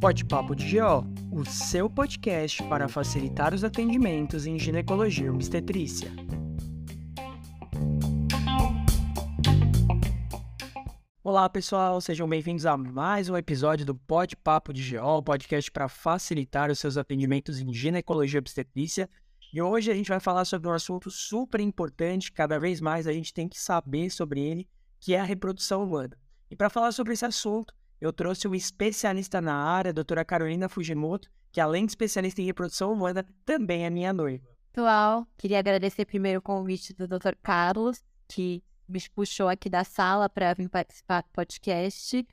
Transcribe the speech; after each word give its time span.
Pode 0.00 0.24
Papo 0.24 0.54
de 0.54 0.78
GO, 0.78 1.04
o 1.32 1.44
seu 1.44 1.90
podcast 1.90 2.62
para 2.62 2.88
facilitar 2.88 3.52
os 3.52 3.64
atendimentos 3.64 4.46
em 4.46 4.58
ginecologia 4.58 5.26
e 5.26 5.30
obstetrícia. 5.30 6.10
Olá 11.22 11.48
pessoal, 11.48 12.00
sejam 12.00 12.28
bem-vindos 12.28 12.64
a 12.64 12.76
mais 12.76 13.28
um 13.28 13.36
episódio 13.36 13.84
do 13.84 13.94
Pode 13.94 14.34
Papo 14.36 14.72
de 14.72 14.96
GO, 14.96 15.22
podcast 15.22 15.70
para 15.70 15.88
facilitar 15.88 16.70
os 16.70 16.78
seus 16.78 16.96
atendimentos 16.96 17.60
em 17.60 17.72
ginecologia 17.72 18.38
e 18.38 18.40
obstetrícia. 18.40 19.10
E 19.52 19.60
hoje 19.60 19.90
a 19.90 19.94
gente 19.94 20.08
vai 20.08 20.20
falar 20.20 20.44
sobre 20.44 20.68
um 20.68 20.72
assunto 20.72 21.10
super 21.10 21.60
importante, 21.60 22.32
cada 22.32 22.58
vez 22.58 22.80
mais 22.80 23.06
a 23.06 23.12
gente 23.12 23.34
tem 23.34 23.48
que 23.48 23.60
saber 23.60 24.10
sobre 24.10 24.40
ele, 24.40 24.68
que 25.00 25.14
é 25.14 25.20
a 25.20 25.24
reprodução 25.24 25.82
humana. 25.82 26.16
E 26.50 26.56
para 26.56 26.70
falar 26.70 26.92
sobre 26.92 27.12
esse 27.12 27.24
assunto, 27.24 27.74
eu 28.00 28.12
trouxe 28.12 28.46
um 28.46 28.54
especialista 28.54 29.40
na 29.40 29.54
área, 29.54 29.90
a 29.90 29.92
doutora 29.92 30.24
Carolina 30.24 30.68
Fujimoto, 30.68 31.28
que 31.50 31.60
além 31.60 31.84
de 31.84 31.92
especialista 31.92 32.40
em 32.40 32.46
reprodução 32.46 32.92
humana, 32.92 33.26
também 33.44 33.84
é 33.84 33.90
minha 33.90 34.12
noiva. 34.12 34.46
Pessoal, 34.72 35.26
queria 35.36 35.58
agradecer 35.58 36.04
primeiro 36.04 36.38
o 36.38 36.42
convite 36.42 36.94
do 36.94 37.08
Dr. 37.08 37.34
Carlos, 37.42 38.02
que 38.28 38.62
me 38.88 39.00
puxou 39.14 39.48
aqui 39.48 39.68
da 39.68 39.84
sala 39.84 40.28
para 40.28 40.54
vir 40.54 40.68
participar 40.68 41.22
do 41.22 41.28
podcast. 41.32 42.26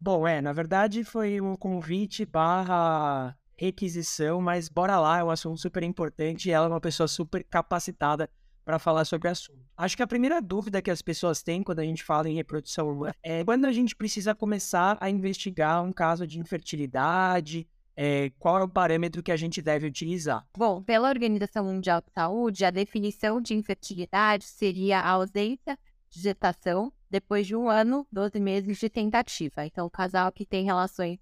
Bom, 0.00 0.26
é, 0.26 0.40
na 0.40 0.52
verdade 0.52 1.04
foi 1.04 1.40
um 1.40 1.54
convite 1.54 2.24
barra 2.24 3.36
requisição, 3.56 4.40
mas 4.40 4.70
bora 4.70 4.98
lá, 4.98 5.18
é 5.18 5.24
um 5.24 5.30
assunto 5.30 5.60
super 5.60 5.82
importante 5.82 6.48
e 6.48 6.52
ela 6.52 6.64
é 6.64 6.68
uma 6.70 6.80
pessoa 6.80 7.06
super 7.06 7.44
capacitada 7.44 8.30
para 8.64 8.78
falar 8.78 9.04
sobre 9.04 9.28
o 9.28 9.30
assunto. 9.30 9.60
Acho 9.76 9.96
que 9.96 10.02
a 10.02 10.06
primeira 10.06 10.40
dúvida 10.40 10.82
que 10.82 10.90
as 10.90 11.02
pessoas 11.02 11.42
têm 11.42 11.62
quando 11.62 11.80
a 11.80 11.84
gente 11.84 12.04
fala 12.04 12.28
em 12.28 12.34
reprodução 12.34 12.90
humana 12.90 13.14
é 13.22 13.44
quando 13.44 13.64
a 13.64 13.72
gente 13.72 13.96
precisa 13.96 14.34
começar 14.34 14.96
a 15.00 15.08
investigar 15.10 15.82
um 15.82 15.92
caso 15.92 16.26
de 16.26 16.38
infertilidade, 16.38 17.66
é, 17.96 18.30
qual 18.38 18.58
é 18.58 18.62
o 18.62 18.68
parâmetro 18.68 19.22
que 19.22 19.32
a 19.32 19.36
gente 19.36 19.60
deve 19.60 19.86
utilizar? 19.86 20.46
Bom, 20.56 20.82
pela 20.82 21.08
Organização 21.08 21.64
Mundial 21.64 22.00
de 22.00 22.10
Saúde, 22.12 22.64
a 22.64 22.70
definição 22.70 23.40
de 23.40 23.54
infertilidade 23.54 24.44
seria 24.44 25.00
a 25.00 25.10
ausência 25.10 25.78
de 26.08 26.20
gestação 26.20 26.92
depois 27.10 27.46
de 27.46 27.56
um 27.56 27.68
ano, 27.68 28.06
12 28.10 28.40
meses 28.40 28.78
de 28.78 28.88
tentativa. 28.88 29.66
Então, 29.66 29.86
o 29.86 29.90
casal 29.90 30.30
que 30.32 30.46
tem 30.46 30.64
relações 30.64 31.18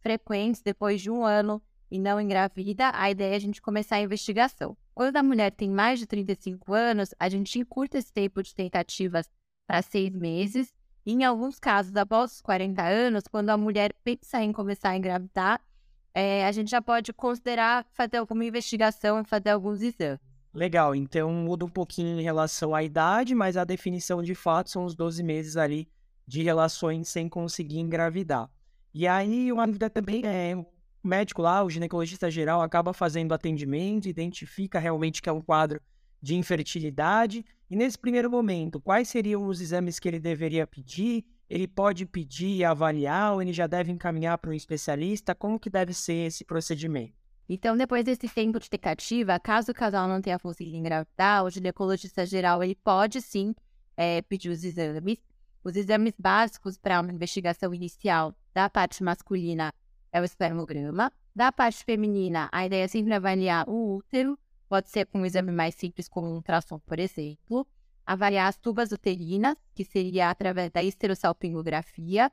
frequentes 0.00 0.62
depois 0.62 1.00
de 1.00 1.10
um 1.10 1.24
ano 1.24 1.60
e 1.90 1.98
não 1.98 2.20
engravida, 2.20 2.90
a 2.94 3.10
ideia 3.10 3.34
é 3.34 3.36
a 3.36 3.40
gente 3.40 3.60
começar 3.60 3.96
a 3.96 4.00
investigação. 4.00 4.76
Quando 4.94 5.16
a 5.16 5.22
mulher 5.22 5.50
tem 5.50 5.70
mais 5.70 5.98
de 5.98 6.06
35 6.06 6.72
anos, 6.74 7.14
a 7.18 7.28
gente 7.28 7.58
encurta 7.58 7.98
esse 7.98 8.12
tempo 8.12 8.42
de 8.42 8.54
tentativas 8.54 9.26
para 9.66 9.80
seis 9.82 10.10
meses. 10.10 10.72
E 11.04 11.12
em 11.12 11.24
alguns 11.24 11.58
casos, 11.58 11.96
após 11.96 12.32
os 12.32 12.40
40 12.40 12.82
anos, 12.82 13.24
quando 13.26 13.50
a 13.50 13.56
mulher 13.56 13.94
pensa 14.04 14.42
em 14.42 14.52
começar 14.52 14.90
a 14.90 14.96
engravidar, 14.96 15.60
é, 16.14 16.46
a 16.46 16.52
gente 16.52 16.70
já 16.70 16.82
pode 16.82 17.12
considerar 17.12 17.86
fazer 17.92 18.18
alguma 18.18 18.44
investigação 18.44 19.20
e 19.20 19.24
fazer 19.24 19.50
alguns 19.50 19.80
exames. 19.80 20.20
Legal, 20.54 20.94
então 20.94 21.32
muda 21.32 21.64
um 21.64 21.68
pouquinho 21.68 22.20
em 22.20 22.22
relação 22.22 22.74
à 22.74 22.82
idade, 22.82 23.34
mas 23.34 23.56
a 23.56 23.64
definição 23.64 24.22
de 24.22 24.34
fato 24.34 24.68
são 24.68 24.84
os 24.84 24.94
12 24.94 25.22
meses 25.22 25.56
ali 25.56 25.88
de 26.26 26.42
relações 26.42 27.08
sem 27.08 27.28
conseguir 27.28 27.78
engravidar. 27.78 28.50
E 28.92 29.06
aí, 29.06 29.50
uma 29.50 29.66
dúvida 29.66 29.88
também 29.88 30.22
é: 30.26 30.54
médico 31.08 31.42
lá, 31.42 31.62
o 31.62 31.70
ginecologista 31.70 32.30
geral, 32.30 32.62
acaba 32.62 32.92
fazendo 32.92 33.32
atendimento, 33.32 34.08
identifica 34.08 34.78
realmente 34.78 35.20
que 35.20 35.28
é 35.28 35.32
um 35.32 35.40
quadro 35.40 35.80
de 36.20 36.34
infertilidade. 36.36 37.44
E 37.68 37.76
nesse 37.76 37.98
primeiro 37.98 38.30
momento, 38.30 38.80
quais 38.80 39.08
seriam 39.08 39.46
os 39.46 39.60
exames 39.60 39.98
que 39.98 40.08
ele 40.08 40.20
deveria 40.20 40.66
pedir? 40.66 41.24
Ele 41.50 41.66
pode 41.66 42.06
pedir 42.06 42.56
e 42.56 42.64
avaliar, 42.64 43.34
ou 43.34 43.42
ele 43.42 43.52
já 43.52 43.66
deve 43.66 43.90
encaminhar 43.90 44.38
para 44.38 44.50
um 44.50 44.54
especialista? 44.54 45.34
Como 45.34 45.58
que 45.58 45.68
deve 45.68 45.92
ser 45.92 46.26
esse 46.26 46.44
procedimento? 46.44 47.14
Então, 47.48 47.76
depois 47.76 48.04
desse 48.04 48.28
tempo 48.28 48.58
de 48.58 48.70
tentativa, 48.70 49.38
caso 49.38 49.72
o 49.72 49.74
casal 49.74 50.08
não 50.08 50.22
tenha 50.22 50.38
conseguido 50.38 50.76
engravidar, 50.76 51.44
o 51.44 51.50
ginecologista 51.50 52.24
geral 52.24 52.62
ele 52.62 52.74
pode 52.74 53.20
sim 53.20 53.54
é, 53.96 54.22
pedir 54.22 54.48
os 54.48 54.64
exames. 54.64 55.18
Os 55.64 55.76
exames 55.76 56.14
básicos 56.18 56.78
para 56.78 57.00
uma 57.00 57.12
investigação 57.12 57.74
inicial 57.74 58.34
da 58.54 58.68
parte 58.70 59.02
masculina 59.02 59.72
é 60.12 60.20
o 60.20 60.24
espermograma. 60.24 61.10
Da 61.34 61.50
parte 61.50 61.84
feminina, 61.84 62.48
a 62.52 62.66
ideia 62.66 62.84
é 62.84 62.88
sempre 62.88 63.14
avaliar 63.14 63.68
o 63.68 63.96
útero, 63.96 64.38
pode 64.68 64.90
ser 64.90 65.06
com 65.06 65.20
um 65.20 65.26
exame 65.26 65.50
mais 65.50 65.74
simples, 65.74 66.08
como 66.08 66.28
um 66.28 66.34
ultrassom, 66.34 66.78
por 66.80 66.98
exemplo. 66.98 67.66
Avaliar 68.04 68.48
as 68.48 68.56
tubas 68.56 68.92
uterinas, 68.92 69.56
que 69.74 69.84
seria 69.84 70.28
através 70.28 70.70
da 70.70 70.82
esterossalpingografia. 70.82 72.30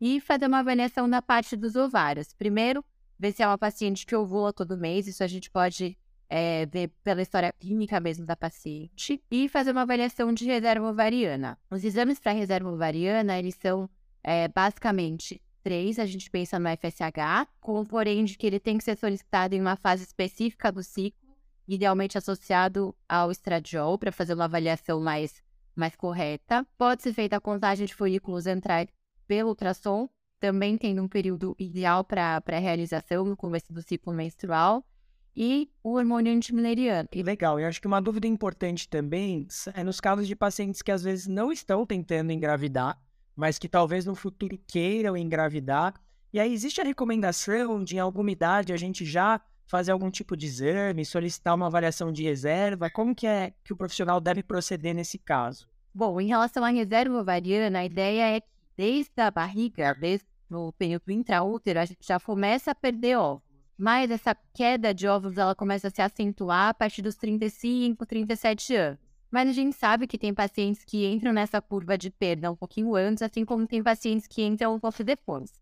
E 0.00 0.20
fazer 0.20 0.46
uma 0.46 0.58
avaliação 0.58 1.08
da 1.08 1.22
parte 1.22 1.56
dos 1.56 1.74
ovários. 1.74 2.34
Primeiro, 2.34 2.84
ver 3.18 3.32
se 3.32 3.42
é 3.42 3.46
uma 3.46 3.56
paciente 3.56 4.04
que 4.04 4.14
ovula 4.14 4.52
todo 4.52 4.76
mês, 4.76 5.06
isso 5.06 5.24
a 5.24 5.26
gente 5.26 5.50
pode 5.50 5.96
é, 6.28 6.66
ver 6.66 6.88
pela 7.02 7.22
história 7.22 7.52
clínica 7.52 7.98
mesmo 7.98 8.26
da 8.26 8.36
paciente. 8.36 9.22
E 9.30 9.48
fazer 9.48 9.72
uma 9.72 9.82
avaliação 9.82 10.32
de 10.32 10.44
reserva 10.44 10.90
ovariana. 10.90 11.58
Os 11.70 11.82
exames 11.82 12.20
para 12.20 12.32
reserva 12.32 12.70
ovariana, 12.70 13.38
eles 13.38 13.54
são 13.54 13.88
é, 14.22 14.48
basicamente 14.48 15.40
3, 15.66 15.98
a 15.98 16.06
gente 16.06 16.30
pensa 16.30 16.60
no 16.60 16.68
FSH, 16.68 17.48
com 17.60 17.80
o 17.80 17.84
porém 17.84 18.24
de 18.24 18.38
que 18.38 18.46
ele 18.46 18.60
tem 18.60 18.78
que 18.78 18.84
ser 18.84 18.96
solicitado 18.96 19.52
em 19.52 19.60
uma 19.60 19.74
fase 19.74 20.04
específica 20.04 20.70
do 20.70 20.80
ciclo, 20.80 21.36
idealmente 21.66 22.16
associado 22.16 22.94
ao 23.08 23.32
estradiol, 23.32 23.98
para 23.98 24.12
fazer 24.12 24.34
uma 24.34 24.44
avaliação 24.44 25.00
mais, 25.00 25.42
mais 25.74 25.96
correta. 25.96 26.64
Pode 26.78 27.02
ser 27.02 27.12
feita 27.12 27.38
a 27.38 27.40
contagem 27.40 27.84
de 27.84 27.96
folículos 27.96 28.46
entrar 28.46 28.86
pelo 29.26 29.48
ultrassom, 29.48 30.08
também 30.38 30.78
tendo 30.78 31.02
um 31.02 31.08
período 31.08 31.56
ideal 31.58 32.04
para 32.04 32.40
a 32.46 32.58
realização 32.60 33.24
no 33.24 33.36
começo 33.36 33.72
do 33.72 33.82
ciclo 33.82 34.12
menstrual 34.12 34.86
e 35.34 35.68
o 35.82 35.94
hormônio 35.94 36.32
antimileriano. 36.32 37.08
Legal, 37.12 37.58
eu 37.58 37.66
acho 37.66 37.80
que 37.80 37.88
uma 37.88 38.00
dúvida 38.00 38.28
importante 38.28 38.88
também 38.88 39.48
é 39.74 39.82
nos 39.82 40.00
casos 40.00 40.28
de 40.28 40.36
pacientes 40.36 40.80
que 40.80 40.92
às 40.92 41.02
vezes 41.02 41.26
não 41.26 41.50
estão 41.50 41.84
tentando 41.84 42.30
engravidar, 42.30 42.96
mas 43.36 43.58
que 43.58 43.68
talvez 43.68 44.06
no 44.06 44.14
futuro 44.14 44.58
queiram 44.66 45.16
engravidar. 45.16 45.94
E 46.32 46.40
aí 46.40 46.52
existe 46.52 46.80
a 46.80 46.84
recomendação 46.84 47.84
de 47.84 47.96
em 47.96 48.00
alguma 48.00 48.30
idade 48.30 48.72
a 48.72 48.76
gente 48.76 49.04
já 49.04 49.40
fazer 49.66 49.92
algum 49.92 50.10
tipo 50.10 50.36
de 50.36 50.46
exame, 50.46 51.04
solicitar 51.04 51.54
uma 51.54 51.66
avaliação 51.66 52.12
de 52.12 52.22
reserva? 52.22 52.88
Como 52.88 53.14
que 53.14 53.26
é 53.26 53.52
que 53.64 53.72
o 53.72 53.76
profissional 53.76 54.20
deve 54.20 54.42
proceder 54.42 54.94
nesse 54.94 55.18
caso? 55.18 55.68
Bom, 55.94 56.20
em 56.20 56.28
relação 56.28 56.64
à 56.64 56.68
reserva 56.68 57.18
ovariana, 57.18 57.80
a 57.80 57.84
ideia 57.84 58.36
é 58.36 58.40
que 58.40 58.48
desde 58.76 59.20
a 59.20 59.30
barriga, 59.30 59.94
desde 59.94 60.26
o 60.50 60.72
período 60.72 61.10
intraútero, 61.10 61.80
a 61.80 61.84
gente 61.84 62.06
já 62.06 62.20
começa 62.20 62.70
a 62.70 62.74
perder 62.74 63.16
ovos. 63.16 63.42
Mas 63.78 64.10
essa 64.10 64.34
queda 64.54 64.94
de 64.94 65.06
ovos 65.06 65.36
ela 65.36 65.54
começa 65.54 65.88
a 65.88 65.90
se 65.90 66.00
acentuar 66.00 66.68
a 66.68 66.74
partir 66.74 67.02
dos 67.02 67.16
35, 67.16 68.06
37 68.06 68.74
anos. 68.74 69.05
Mas 69.36 69.50
a 69.50 69.52
gente 69.52 69.76
sabe 69.76 70.06
que 70.06 70.16
tem 70.16 70.32
pacientes 70.32 70.82
que 70.82 71.06
entram 71.06 71.30
nessa 71.30 71.60
curva 71.60 71.98
de 71.98 72.08
perda 72.08 72.50
um 72.50 72.56
pouquinho 72.56 72.94
antes, 72.94 73.22
assim 73.22 73.44
como 73.44 73.66
tem 73.66 73.82
pacientes 73.82 74.26
que 74.26 74.42
entram 74.42 74.74
um 74.74 74.80
pouco 74.80 75.04
depois. 75.04 75.52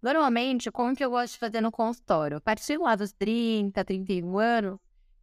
Normalmente, 0.00 0.70
como 0.70 0.94
que 0.94 1.04
eu 1.04 1.10
gosto 1.10 1.32
de 1.32 1.40
fazer 1.40 1.60
no 1.60 1.72
consultório? 1.72 2.36
A 2.36 2.40
partir 2.40 2.78
lá 2.78 2.94
dos 2.94 3.10
30, 3.10 3.84
31 3.84 4.38
anos, 4.38 4.78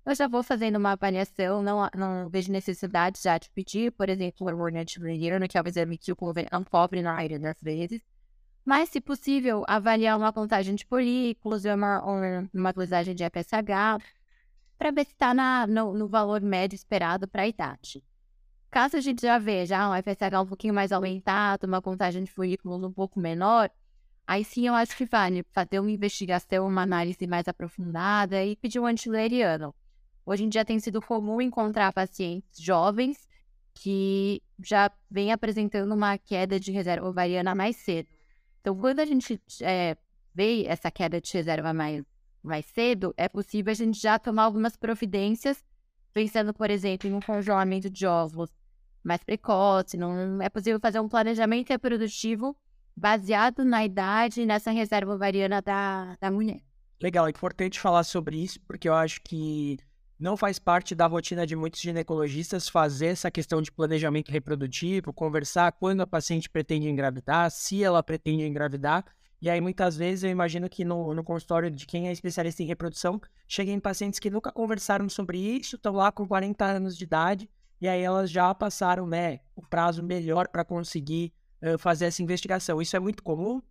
eu 0.05 0.13
já 0.13 0.27
vou 0.27 0.43
fazendo 0.43 0.75
uma 0.75 0.91
avaliação, 0.91 1.63
não, 1.63 1.89
não 1.95 2.27
vejo 2.29 2.51
necessidade 2.51 3.21
já 3.23 3.37
de 3.37 3.49
pedir, 3.51 3.93
por 3.93 4.09
exemplo, 4.09 4.45
o 4.45 4.49
hormônio 4.49 4.81
antimulleriano, 4.81 5.47
que 5.47 5.57
é 5.57 5.61
o 5.61 5.67
exame 5.69 5.97
que 5.97 6.11
o 6.11 6.17
não 6.51 6.65
cobre 6.65 7.01
na 7.01 7.13
maioria 7.13 7.39
das 7.39 7.55
vezes. 7.61 8.01
Mas, 8.65 8.89
se 8.89 8.99
possível, 8.99 9.63
avaliar 9.65 10.17
uma 10.17 10.33
contagem 10.33 10.75
de 10.75 10.85
folículos, 10.85 11.63
uma, 11.63 12.03
uma 12.53 12.73
dosagem 12.73 13.15
de 13.15 13.23
FSH, 13.23 14.03
para 14.77 14.91
ver 14.91 15.05
se 15.05 15.11
está 15.11 15.33
no, 15.67 15.93
no, 15.93 16.07
valor 16.07 16.41
médio 16.41 16.75
esperado 16.75 17.27
para 17.27 17.43
a 17.43 17.47
idade. 17.47 18.03
Caso 18.69 18.97
a 18.97 19.01
gente 19.01 19.21
já 19.21 19.38
veja 19.39 19.89
um 19.89 19.93
FSH 19.95 20.41
um 20.41 20.45
pouquinho 20.45 20.73
mais 20.73 20.91
aumentado, 20.91 21.66
uma 21.66 21.81
contagem 21.81 22.23
de 22.23 22.31
folículos 22.31 22.84
um 22.84 22.91
pouco 22.91 23.19
menor, 23.19 23.72
aí 24.25 24.43
sim 24.43 24.67
eu 24.67 24.73
acho 24.73 24.96
que 24.96 25.05
vale 25.05 25.43
fazer 25.52 25.79
uma 25.79 25.91
investigação, 25.91 26.67
uma 26.67 26.84
análise 26.84 27.25
mais 27.25 27.47
aprofundada 27.47 28.43
e 28.43 28.55
pedir 28.55 28.79
um 28.79 28.85
antileriano. 28.85 29.73
Hoje 30.25 30.43
em 30.43 30.49
dia 30.49 30.66
tem 30.66 30.79
sido 30.79 31.02
comum 31.02 31.41
encontrar 31.41 31.93
pacientes 31.93 32.61
jovens 32.61 33.28
que 33.73 34.41
já 34.59 34.91
vêm 35.09 35.31
apresentando 35.31 35.93
uma 35.93 36.17
queda 36.17 36.59
de 36.59 36.72
reserva 36.72 37.07
ovariana 37.07 37.55
mais 37.55 37.78
cedo. 37.78 38.09
Então, 38.59 38.75
quando 38.75 38.99
a 38.99 39.05
gente 39.05 39.40
é, 39.61 39.96
vê 40.34 40.66
essa 40.66 40.91
queda 40.91 41.22
de 41.22 41.31
reserva 41.31 41.73
mais 41.73 42.03
mais 42.43 42.66
cedo, 42.66 43.13
é 43.17 43.28
possível 43.28 43.72
a 43.72 43.75
gente 43.75 43.99
já 43.99 44.17
tomar 44.17 44.43
algumas 44.43 44.75
providências, 44.75 45.63
pensando, 46.13 46.53
por 46.53 46.69
exemplo, 46.69 47.09
em 47.09 47.13
um 47.13 47.19
congelamento 47.19 47.89
de 47.89 48.05
óvulos 48.05 48.49
mais 49.03 49.23
precoce. 49.23 49.97
Não 49.97 50.41
é 50.41 50.49
possível 50.49 50.79
fazer 50.79 50.99
um 50.99 51.09
planejamento 51.09 51.69
reprodutivo 51.69 52.55
baseado 52.95 53.63
na 53.63 53.85
idade 53.85 54.41
e 54.41 54.45
nessa 54.45 54.72
reserva 54.72 55.13
ovariana 55.13 55.61
da, 55.61 56.17
da 56.19 56.31
mulher. 56.31 56.61
Legal, 57.01 57.28
é 57.28 57.29
importante 57.29 57.79
falar 57.79 58.03
sobre 58.03 58.37
isso, 58.37 58.59
porque 58.61 58.90
eu 58.90 58.93
acho 58.93 59.22
que 59.22 59.78
não 60.19 60.35
faz 60.35 60.57
parte 60.57 60.95
da 60.95 61.05
rotina 61.05 61.45
de 61.45 61.55
muitos 61.55 61.79
ginecologistas 61.79 62.67
fazer 62.67 63.07
essa 63.07 63.29
questão 63.29 63.61
de 63.61 63.72
planejamento 63.72 64.31
reprodutivo, 64.31 65.13
conversar 65.13 65.72
quando 65.73 66.01
a 66.01 66.07
paciente 66.07 66.49
pretende 66.49 66.90
engravidar, 66.90 67.51
se 67.51 67.83
ela 67.83 68.01
pretende 68.01 68.43
engravidar. 68.43 69.05
E 69.41 69.49
aí, 69.49 69.61
muitas 69.61 69.95
vezes, 69.95 70.23
eu 70.23 70.31
imagino 70.31 70.67
que 70.67 70.84
no, 70.84 71.13
no 71.13 71.23
consultório 71.23 71.69
de 71.69 71.85
quem 71.85 72.07
é 72.07 72.11
especialista 72.11 72.63
em 72.63 72.66
reprodução, 72.66 73.22
cheguem 73.47 73.79
pacientes 73.79 74.19
que 74.19 74.29
nunca 74.29 74.51
conversaram 74.51 75.07
sobre 75.07 75.37
isso, 75.37 75.75
estão 75.75 75.93
lá 75.93 76.11
com 76.11 76.28
40 76.28 76.66
anos 76.66 76.97
de 76.97 77.03
idade, 77.03 77.49
e 77.79 77.87
aí 77.87 78.01
elas 78.01 78.31
já 78.31 78.53
passaram 78.55 79.05
né, 79.05 79.39
o 79.55 79.61
prazo 79.61 80.01
melhor 80.01 80.47
para 80.47 80.66
conseguir 80.66 81.31
uh, 81.61 81.78
fazer 81.78 82.05
essa 82.05 82.23
investigação. 82.23 82.81
Isso 82.81 82.95
é 82.95 82.99
muito 82.99 83.22
comum? 83.22 83.61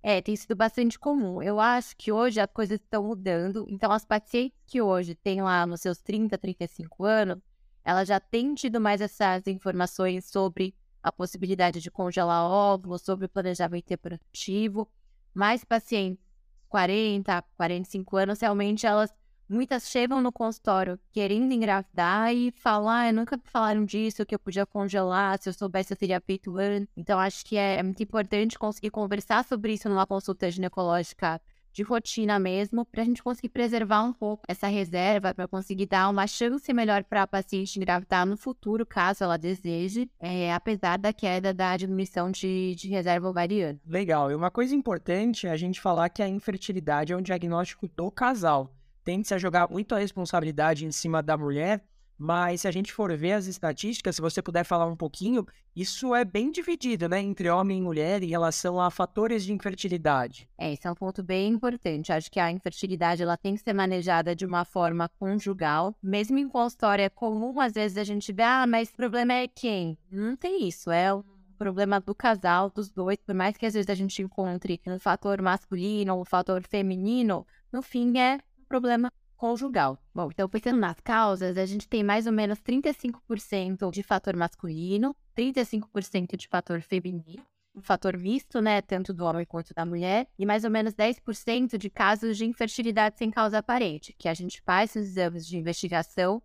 É, 0.00 0.22
tem 0.22 0.36
sido 0.36 0.54
bastante 0.54 0.96
comum. 0.96 1.42
Eu 1.42 1.58
acho 1.58 1.96
que 1.96 2.12
hoje 2.12 2.40
as 2.40 2.48
coisas 2.52 2.78
estão 2.78 3.02
mudando. 3.02 3.66
Então, 3.68 3.90
as 3.90 4.04
pacientes 4.04 4.56
que 4.64 4.80
hoje 4.80 5.16
têm 5.16 5.42
lá 5.42 5.66
nos 5.66 5.80
seus 5.80 5.98
30, 5.98 6.38
35 6.38 7.04
anos, 7.04 7.38
elas 7.84 8.06
já 8.06 8.20
têm 8.20 8.54
tido 8.54 8.80
mais 8.80 9.00
essas 9.00 9.46
informações 9.48 10.26
sobre 10.26 10.74
a 11.02 11.12
possibilidade 11.12 11.80
de 11.80 11.90
congelar 11.90 12.42
óvulos, 12.44 13.02
sobre 13.02 13.26
o 13.26 13.28
planejamento 13.28 13.90
reprodutivo. 13.90 14.88
Mais 15.34 15.64
pacientes 15.64 16.24
40, 16.68 17.42
45 17.56 18.16
anos, 18.16 18.40
realmente 18.40 18.86
elas 18.86 19.12
Muitas 19.50 19.88
chegam 19.88 20.20
no 20.20 20.30
consultório 20.30 21.00
querendo 21.10 21.50
engravidar 21.52 22.34
e 22.34 22.50
falam, 22.50 22.90
ah, 22.90 23.10
nunca 23.10 23.40
falaram 23.44 23.82
disso, 23.82 24.26
que 24.26 24.34
eu 24.34 24.38
podia 24.38 24.66
congelar, 24.66 25.38
se 25.40 25.48
eu 25.48 25.54
soubesse 25.54 25.90
eu 25.90 25.96
teria 25.96 26.20
feito 26.20 26.58
antes. 26.58 26.92
Então, 26.94 27.18
acho 27.18 27.46
que 27.46 27.56
é, 27.56 27.76
é 27.76 27.82
muito 27.82 28.02
importante 28.02 28.58
conseguir 28.58 28.90
conversar 28.90 29.42
sobre 29.46 29.72
isso 29.72 29.88
numa 29.88 30.06
consulta 30.06 30.50
ginecológica 30.50 31.40
de 31.78 31.84
rotina 31.84 32.40
mesmo, 32.40 32.84
para 32.84 33.02
a 33.02 33.04
gente 33.04 33.22
conseguir 33.22 33.50
preservar 33.50 34.02
um 34.02 34.12
pouco 34.12 34.42
essa 34.48 34.66
reserva, 34.66 35.32
para 35.32 35.46
conseguir 35.46 35.86
dar 35.86 36.08
uma 36.08 36.26
chance 36.26 36.72
melhor 36.72 37.04
para 37.04 37.22
a 37.22 37.26
paciente 37.26 37.76
engravidar 37.76 38.26
no 38.26 38.36
futuro, 38.36 38.84
caso 38.84 39.22
ela 39.22 39.36
deseje, 39.36 40.10
é, 40.18 40.52
apesar 40.52 40.98
da 40.98 41.12
queda 41.12 41.54
da 41.54 41.76
diminuição 41.76 42.32
de, 42.32 42.74
de 42.74 42.88
reserva 42.88 43.28
ovariana. 43.28 43.78
Legal. 43.86 44.28
E 44.28 44.34
uma 44.34 44.50
coisa 44.50 44.74
importante 44.74 45.46
é 45.46 45.50
a 45.50 45.56
gente 45.56 45.80
falar 45.80 46.08
que 46.08 46.20
a 46.20 46.28
infertilidade 46.28 47.12
é 47.12 47.16
um 47.16 47.22
diagnóstico 47.22 47.86
do 47.86 48.10
casal 48.10 48.74
tende-se 49.04 49.32
a 49.32 49.38
jogar 49.38 49.70
muito 49.70 49.94
a 49.94 49.98
responsabilidade 49.98 50.84
em 50.84 50.92
cima 50.92 51.22
da 51.22 51.34
mulher, 51.34 51.82
mas 52.18 52.62
se 52.62 52.68
a 52.68 52.70
gente 52.70 52.92
for 52.92 53.16
ver 53.16 53.32
as 53.32 53.46
estatísticas, 53.46 54.16
se 54.16 54.20
você 54.20 54.42
puder 54.42 54.64
falar 54.64 54.86
um 54.86 54.96
pouquinho, 54.96 55.46
isso 55.74 56.14
é 56.14 56.24
bem 56.24 56.50
dividido, 56.50 57.08
né, 57.08 57.20
entre 57.20 57.48
homem 57.48 57.78
e 57.78 57.80
mulher 57.80 58.22
em 58.22 58.26
relação 58.26 58.80
a 58.80 58.90
fatores 58.90 59.44
de 59.44 59.52
infertilidade. 59.52 60.48
É, 60.58 60.72
esse 60.72 60.86
é 60.86 60.90
um 60.90 60.94
ponto 60.94 61.22
bem 61.22 61.52
importante. 61.52 62.12
Acho 62.12 62.30
que 62.30 62.40
a 62.40 62.50
infertilidade 62.50 63.22
ela 63.22 63.36
tem 63.36 63.54
que 63.54 63.62
ser 63.62 63.72
manejada 63.72 64.34
de 64.34 64.44
uma 64.44 64.64
forma 64.64 65.08
conjugal. 65.20 65.94
Mesmo 66.02 66.36
em 66.36 66.48
consultório 66.48 67.04
é 67.04 67.08
comum, 67.08 67.60
às 67.60 67.72
vezes, 67.72 67.96
a 67.96 68.04
gente 68.04 68.32
vê, 68.32 68.42
ah, 68.42 68.66
mas 68.66 68.88
o 68.88 68.94
problema 68.94 69.34
é 69.34 69.46
quem? 69.46 69.96
Não 70.10 70.34
tem 70.36 70.66
isso, 70.66 70.90
é 70.90 71.14
o 71.14 71.24
problema 71.56 72.00
do 72.00 72.14
casal, 72.14 72.70
dos 72.70 72.90
dois, 72.90 73.18
por 73.18 73.34
mais 73.34 73.56
que 73.56 73.66
às 73.66 73.74
vezes 73.74 73.90
a 73.90 73.94
gente 73.94 74.22
encontre 74.22 74.80
um 74.86 74.98
fator 74.98 75.42
masculino 75.42 76.20
um 76.20 76.24
fator 76.24 76.62
feminino, 76.62 77.46
no 77.72 77.82
fim 77.82 78.16
é 78.18 78.38
problema 78.68 79.10
conjugal. 79.38 79.96
Bom, 80.14 80.28
então 80.30 80.48
pensando 80.48 80.78
nas 80.78 81.00
causas, 81.00 81.56
a 81.56 81.64
gente 81.64 81.88
tem 81.88 82.02
mais 82.02 82.26
ou 82.26 82.32
menos 82.32 82.58
35% 82.58 83.90
de 83.90 84.02
fator 84.02 84.36
masculino, 84.36 85.16
35% 85.36 86.36
de 86.36 86.48
fator 86.48 86.82
feminino, 86.82 87.42
um 87.74 87.80
fator 87.80 88.18
misto, 88.18 88.60
né, 88.60 88.82
tanto 88.82 89.14
do 89.14 89.24
homem 89.24 89.46
quanto 89.46 89.72
da 89.72 89.86
mulher, 89.86 90.26
e 90.36 90.44
mais 90.44 90.64
ou 90.64 90.70
menos 90.70 90.92
10% 90.92 91.78
de 91.78 91.88
casos 91.88 92.36
de 92.36 92.44
infertilidade 92.44 93.16
sem 93.16 93.30
causa 93.30 93.58
aparente, 93.58 94.14
que 94.18 94.28
a 94.28 94.34
gente 94.34 94.60
faz 94.62 94.96
esses 94.96 95.10
exames 95.10 95.46
de 95.46 95.56
investigação 95.56 96.42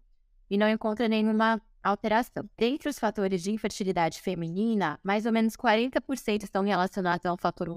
e 0.50 0.58
não 0.58 0.70
encontra 0.70 1.10
nenhuma 1.10 1.60
alteração. 1.82 2.48
Dentre 2.56 2.88
os 2.88 3.00
fatores 3.00 3.42
de 3.42 3.52
infertilidade 3.52 4.22
feminina, 4.22 5.00
mais 5.04 5.26
ou 5.26 5.32
menos 5.32 5.56
40% 5.58 6.44
estão 6.44 6.64
relacionados 6.64 7.26
a 7.26 7.34
um 7.34 7.38
fator 7.38 7.70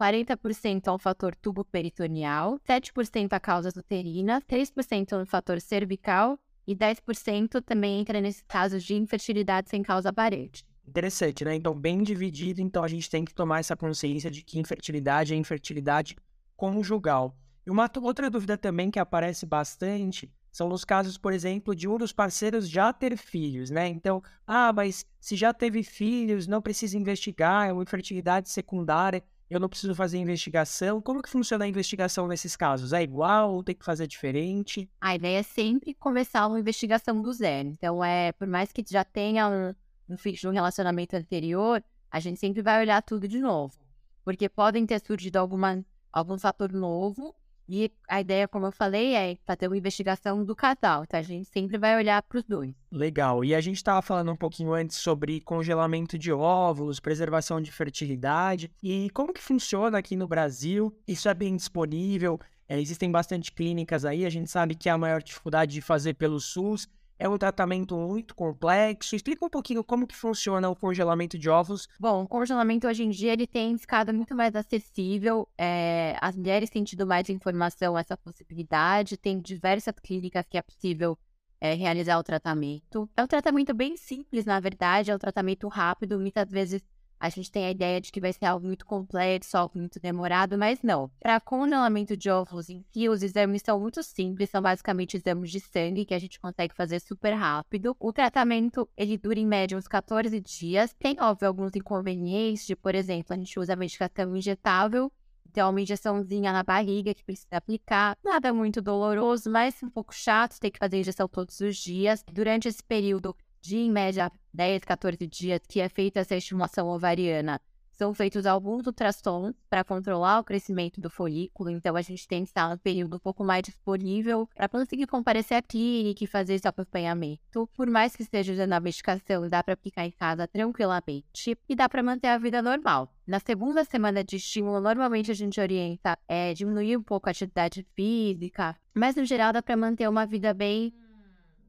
40% 0.00 0.88
ao 0.88 0.98
fator 0.98 1.36
tubo 1.36 1.62
peritoneal, 1.62 2.58
7% 2.66 3.32
a 3.32 3.38
causas 3.38 3.74
uterinas, 3.76 4.42
3% 4.44 5.18
no 5.18 5.26
fator 5.26 5.60
cervical 5.60 6.38
e 6.66 6.74
10% 6.74 7.62
também 7.62 8.00
entra 8.00 8.18
nesse 8.18 8.42
caso 8.44 8.78
de 8.78 8.94
infertilidade 8.94 9.68
sem 9.68 9.82
causa 9.82 10.08
aparente. 10.08 10.64
Interessante, 10.88 11.44
né? 11.44 11.54
Então, 11.54 11.74
bem 11.74 12.02
dividido, 12.02 12.62
então 12.62 12.82
a 12.82 12.88
gente 12.88 13.10
tem 13.10 13.24
que 13.24 13.34
tomar 13.34 13.60
essa 13.60 13.76
consciência 13.76 14.30
de 14.30 14.42
que 14.42 14.58
infertilidade 14.58 15.34
é 15.34 15.36
infertilidade 15.36 16.16
conjugal. 16.56 17.36
E 17.66 17.70
uma 17.70 17.88
outra 18.00 18.30
dúvida 18.30 18.56
também 18.56 18.90
que 18.90 18.98
aparece 18.98 19.44
bastante 19.44 20.30
são 20.50 20.68
nos 20.68 20.84
casos, 20.84 21.16
por 21.16 21.32
exemplo, 21.32 21.76
de 21.76 21.86
um 21.86 21.96
dos 21.96 22.12
parceiros 22.12 22.68
já 22.68 22.92
ter 22.92 23.16
filhos, 23.16 23.70
né? 23.70 23.86
Então, 23.86 24.22
ah, 24.46 24.72
mas 24.72 25.06
se 25.20 25.36
já 25.36 25.52
teve 25.52 25.82
filhos, 25.82 26.46
não 26.46 26.60
precisa 26.60 26.98
investigar, 26.98 27.68
é 27.68 27.72
uma 27.72 27.82
infertilidade 27.82 28.48
secundária, 28.48 29.22
eu 29.50 29.58
não 29.58 29.68
preciso 29.68 29.94
fazer 29.96 30.16
investigação. 30.16 31.02
Como 31.02 31.20
que 31.20 31.28
funciona 31.28 31.64
a 31.64 31.68
investigação 31.68 32.28
nesses 32.28 32.54
casos? 32.54 32.92
É 32.92 33.02
igual 33.02 33.52
ou 33.52 33.64
tem 33.64 33.74
que 33.74 33.84
fazer 33.84 34.06
diferente? 34.06 34.88
A 35.00 35.16
ideia 35.16 35.40
é 35.40 35.42
sempre 35.42 35.92
começar 35.92 36.46
uma 36.46 36.60
investigação 36.60 37.20
do 37.20 37.32
zero. 37.32 37.68
Então, 37.68 38.02
é, 38.02 38.30
por 38.32 38.46
mais 38.46 38.70
que 38.72 38.84
já 38.88 39.04
tenha 39.04 39.48
um, 39.48 39.74
um, 40.08 40.14
um 40.14 40.50
relacionamento 40.52 41.16
anterior, 41.16 41.82
a 42.08 42.20
gente 42.20 42.38
sempre 42.38 42.62
vai 42.62 42.80
olhar 42.80 43.02
tudo 43.02 43.26
de 43.26 43.40
novo. 43.40 43.76
Porque 44.24 44.48
podem 44.48 44.86
ter 44.86 45.00
surgido 45.04 45.38
alguma, 45.38 45.84
algum 46.12 46.38
fator 46.38 46.72
novo 46.72 47.34
e 47.70 47.92
a 48.08 48.20
ideia, 48.20 48.48
como 48.48 48.66
eu 48.66 48.72
falei, 48.72 49.14
é 49.14 49.36
fazer 49.46 49.68
uma 49.68 49.76
investigação 49.76 50.44
do 50.44 50.56
casal, 50.56 51.06
tá? 51.06 51.18
A 51.18 51.22
gente 51.22 51.48
sempre 51.48 51.78
vai 51.78 51.96
olhar 51.96 52.20
para 52.20 52.38
os 52.38 52.44
dois. 52.44 52.74
Legal. 52.90 53.44
E 53.44 53.54
a 53.54 53.60
gente 53.60 53.76
estava 53.76 54.02
falando 54.02 54.32
um 54.32 54.36
pouquinho 54.36 54.72
antes 54.72 54.96
sobre 54.96 55.40
congelamento 55.40 56.18
de 56.18 56.32
óvulos, 56.32 56.98
preservação 56.98 57.60
de 57.60 57.70
fertilidade. 57.70 58.72
E 58.82 59.08
como 59.10 59.32
que 59.32 59.40
funciona 59.40 59.98
aqui 59.98 60.16
no 60.16 60.26
Brasil? 60.26 60.92
Isso 61.06 61.28
é 61.28 61.34
bem 61.34 61.54
disponível? 61.54 62.40
É, 62.68 62.80
existem 62.80 63.08
bastante 63.08 63.52
clínicas 63.52 64.04
aí. 64.04 64.26
A 64.26 64.30
gente 64.30 64.50
sabe 64.50 64.74
que 64.74 64.88
é 64.88 64.92
a 64.92 64.98
maior 64.98 65.22
dificuldade 65.22 65.72
de 65.72 65.80
fazer 65.80 66.14
pelo 66.14 66.40
SUS 66.40 66.88
é 67.20 67.28
um 67.28 67.36
tratamento 67.36 67.94
muito 67.96 68.34
complexo. 68.34 69.14
Explica 69.14 69.44
um 69.44 69.50
pouquinho 69.50 69.84
como 69.84 70.06
que 70.06 70.16
funciona 70.16 70.70
o 70.70 70.74
congelamento 70.74 71.38
de 71.38 71.50
ovos. 71.50 71.86
Bom, 72.00 72.22
o 72.22 72.26
congelamento 72.26 72.88
hoje 72.88 73.04
em 73.04 73.10
dia 73.10 73.34
ele 73.34 73.46
tem 73.46 73.76
ficado 73.76 74.12
muito 74.12 74.34
mais 74.34 74.56
acessível. 74.56 75.46
É, 75.56 76.16
as 76.18 76.34
mulheres 76.34 76.70
têm 76.70 76.82
tido 76.82 77.06
mais 77.06 77.28
informação 77.28 77.96
essa 77.96 78.16
possibilidade. 78.16 79.18
Tem 79.18 79.38
diversas 79.38 79.94
clínicas 80.02 80.46
que 80.48 80.56
é 80.56 80.62
possível 80.62 81.18
é, 81.60 81.74
realizar 81.74 82.18
o 82.18 82.24
tratamento. 82.24 83.08
É 83.14 83.22
um 83.22 83.26
tratamento 83.26 83.74
bem 83.74 83.98
simples, 83.98 84.46
na 84.46 84.58
verdade. 84.58 85.10
É 85.10 85.14
um 85.14 85.18
tratamento 85.18 85.68
rápido. 85.68 86.18
Muitas 86.18 86.50
vezes 86.50 86.82
a 87.20 87.28
gente 87.28 87.52
tem 87.52 87.66
a 87.66 87.70
ideia 87.70 88.00
de 88.00 88.10
que 88.10 88.20
vai 88.20 88.32
ser 88.32 88.46
algo 88.46 88.66
muito 88.66 88.86
complexo, 88.86 89.56
algo 89.56 89.78
muito 89.78 90.00
demorado, 90.00 90.56
mas 90.56 90.82
não. 90.82 91.10
Para 91.20 91.38
congelamento 91.38 92.16
de 92.16 92.30
óvulos 92.30 92.70
em 92.70 92.82
si, 92.90 93.08
os 93.08 93.22
exames 93.22 93.60
são 93.62 93.78
muito 93.78 94.02
simples, 94.02 94.48
são 94.48 94.62
basicamente 94.62 95.18
exames 95.18 95.50
de 95.50 95.60
sangue 95.60 96.06
que 96.06 96.14
a 96.14 96.18
gente 96.18 96.40
consegue 96.40 96.74
fazer 96.74 96.98
super 96.98 97.34
rápido. 97.34 97.94
O 98.00 98.10
tratamento, 98.10 98.88
ele 98.96 99.18
dura 99.18 99.38
em 99.38 99.46
média 99.46 99.76
uns 99.76 99.86
14 99.86 100.40
dias. 100.40 100.94
Tem, 100.98 101.16
óbvio, 101.20 101.46
alguns 101.46 101.76
inconvenientes, 101.76 102.66
de, 102.66 102.74
por 102.74 102.94
exemplo, 102.94 103.34
a 103.34 103.36
gente 103.36 103.60
usa 103.60 103.76
medicação 103.76 104.34
injetável, 104.34 105.12
então, 105.50 105.70
uma 105.70 105.80
injeçãozinha 105.80 106.52
na 106.52 106.62
barriga 106.62 107.12
que 107.12 107.24
precisa 107.24 107.56
aplicar. 107.56 108.16
Nada 108.24 108.52
muito 108.52 108.80
doloroso, 108.80 109.50
mas 109.50 109.82
um 109.82 109.90
pouco 109.90 110.14
chato, 110.14 110.60
tem 110.60 110.70
que 110.70 110.78
fazer 110.78 111.00
injeção 111.00 111.26
todos 111.26 111.58
os 111.60 111.76
dias. 111.76 112.24
Durante 112.32 112.68
esse 112.68 112.82
período, 112.84 113.36
de, 113.60 113.76
em 113.76 113.90
média, 113.90 114.30
10, 114.52 114.84
14 114.84 115.26
dias 115.26 115.60
que 115.68 115.80
é 115.80 115.88
feita 115.88 116.20
essa 116.20 116.36
estimulação 116.36 116.88
ovariana, 116.88 117.60
são 118.00 118.14
feitos 118.14 118.46
alguns 118.46 118.86
ultrassons 118.86 119.54
para 119.68 119.84
controlar 119.84 120.40
o 120.40 120.44
crescimento 120.44 121.02
do 121.02 121.10
folículo, 121.10 121.68
então 121.68 121.94
a 121.94 122.00
gente 122.00 122.26
tem 122.26 122.44
que 122.44 122.48
estar 122.48 122.70
no 122.70 122.78
período 122.78 123.16
um 123.16 123.18
pouco 123.18 123.44
mais 123.44 123.62
disponível 123.62 124.48
para 124.54 124.70
conseguir 124.70 125.06
comparecer 125.06 125.58
à 125.58 125.60
clínica 125.60 126.24
e 126.24 126.26
fazer 126.26 126.54
esse 126.54 126.66
acompanhamento. 126.66 127.68
Por 127.76 127.90
mais 127.90 128.16
que 128.16 128.22
esteja 128.22 128.54
usando 128.54 128.72
a 128.72 128.80
medicação, 128.80 129.46
dá 129.50 129.62
para 129.62 129.74
aplicar 129.74 130.06
em 130.06 130.10
casa 130.12 130.48
tranquilamente 130.48 131.58
e 131.68 131.76
dá 131.76 131.90
para 131.90 132.02
manter 132.02 132.28
a 132.28 132.38
vida 132.38 132.62
normal. 132.62 133.14
Na 133.26 133.38
segunda 133.38 133.84
semana 133.84 134.24
de 134.24 134.36
estímulo, 134.36 134.80
normalmente 134.80 135.30
a 135.30 135.34
gente 135.34 135.60
orienta 135.60 136.18
é, 136.26 136.54
diminuir 136.54 136.96
um 136.96 137.02
pouco 137.02 137.28
a 137.28 137.32
atividade 137.32 137.86
física, 137.94 138.74
mas 138.94 139.14
no 139.14 139.26
geral 139.26 139.52
dá 139.52 139.60
para 139.60 139.76
manter 139.76 140.08
uma 140.08 140.24
vida 140.24 140.54
bem 140.54 140.94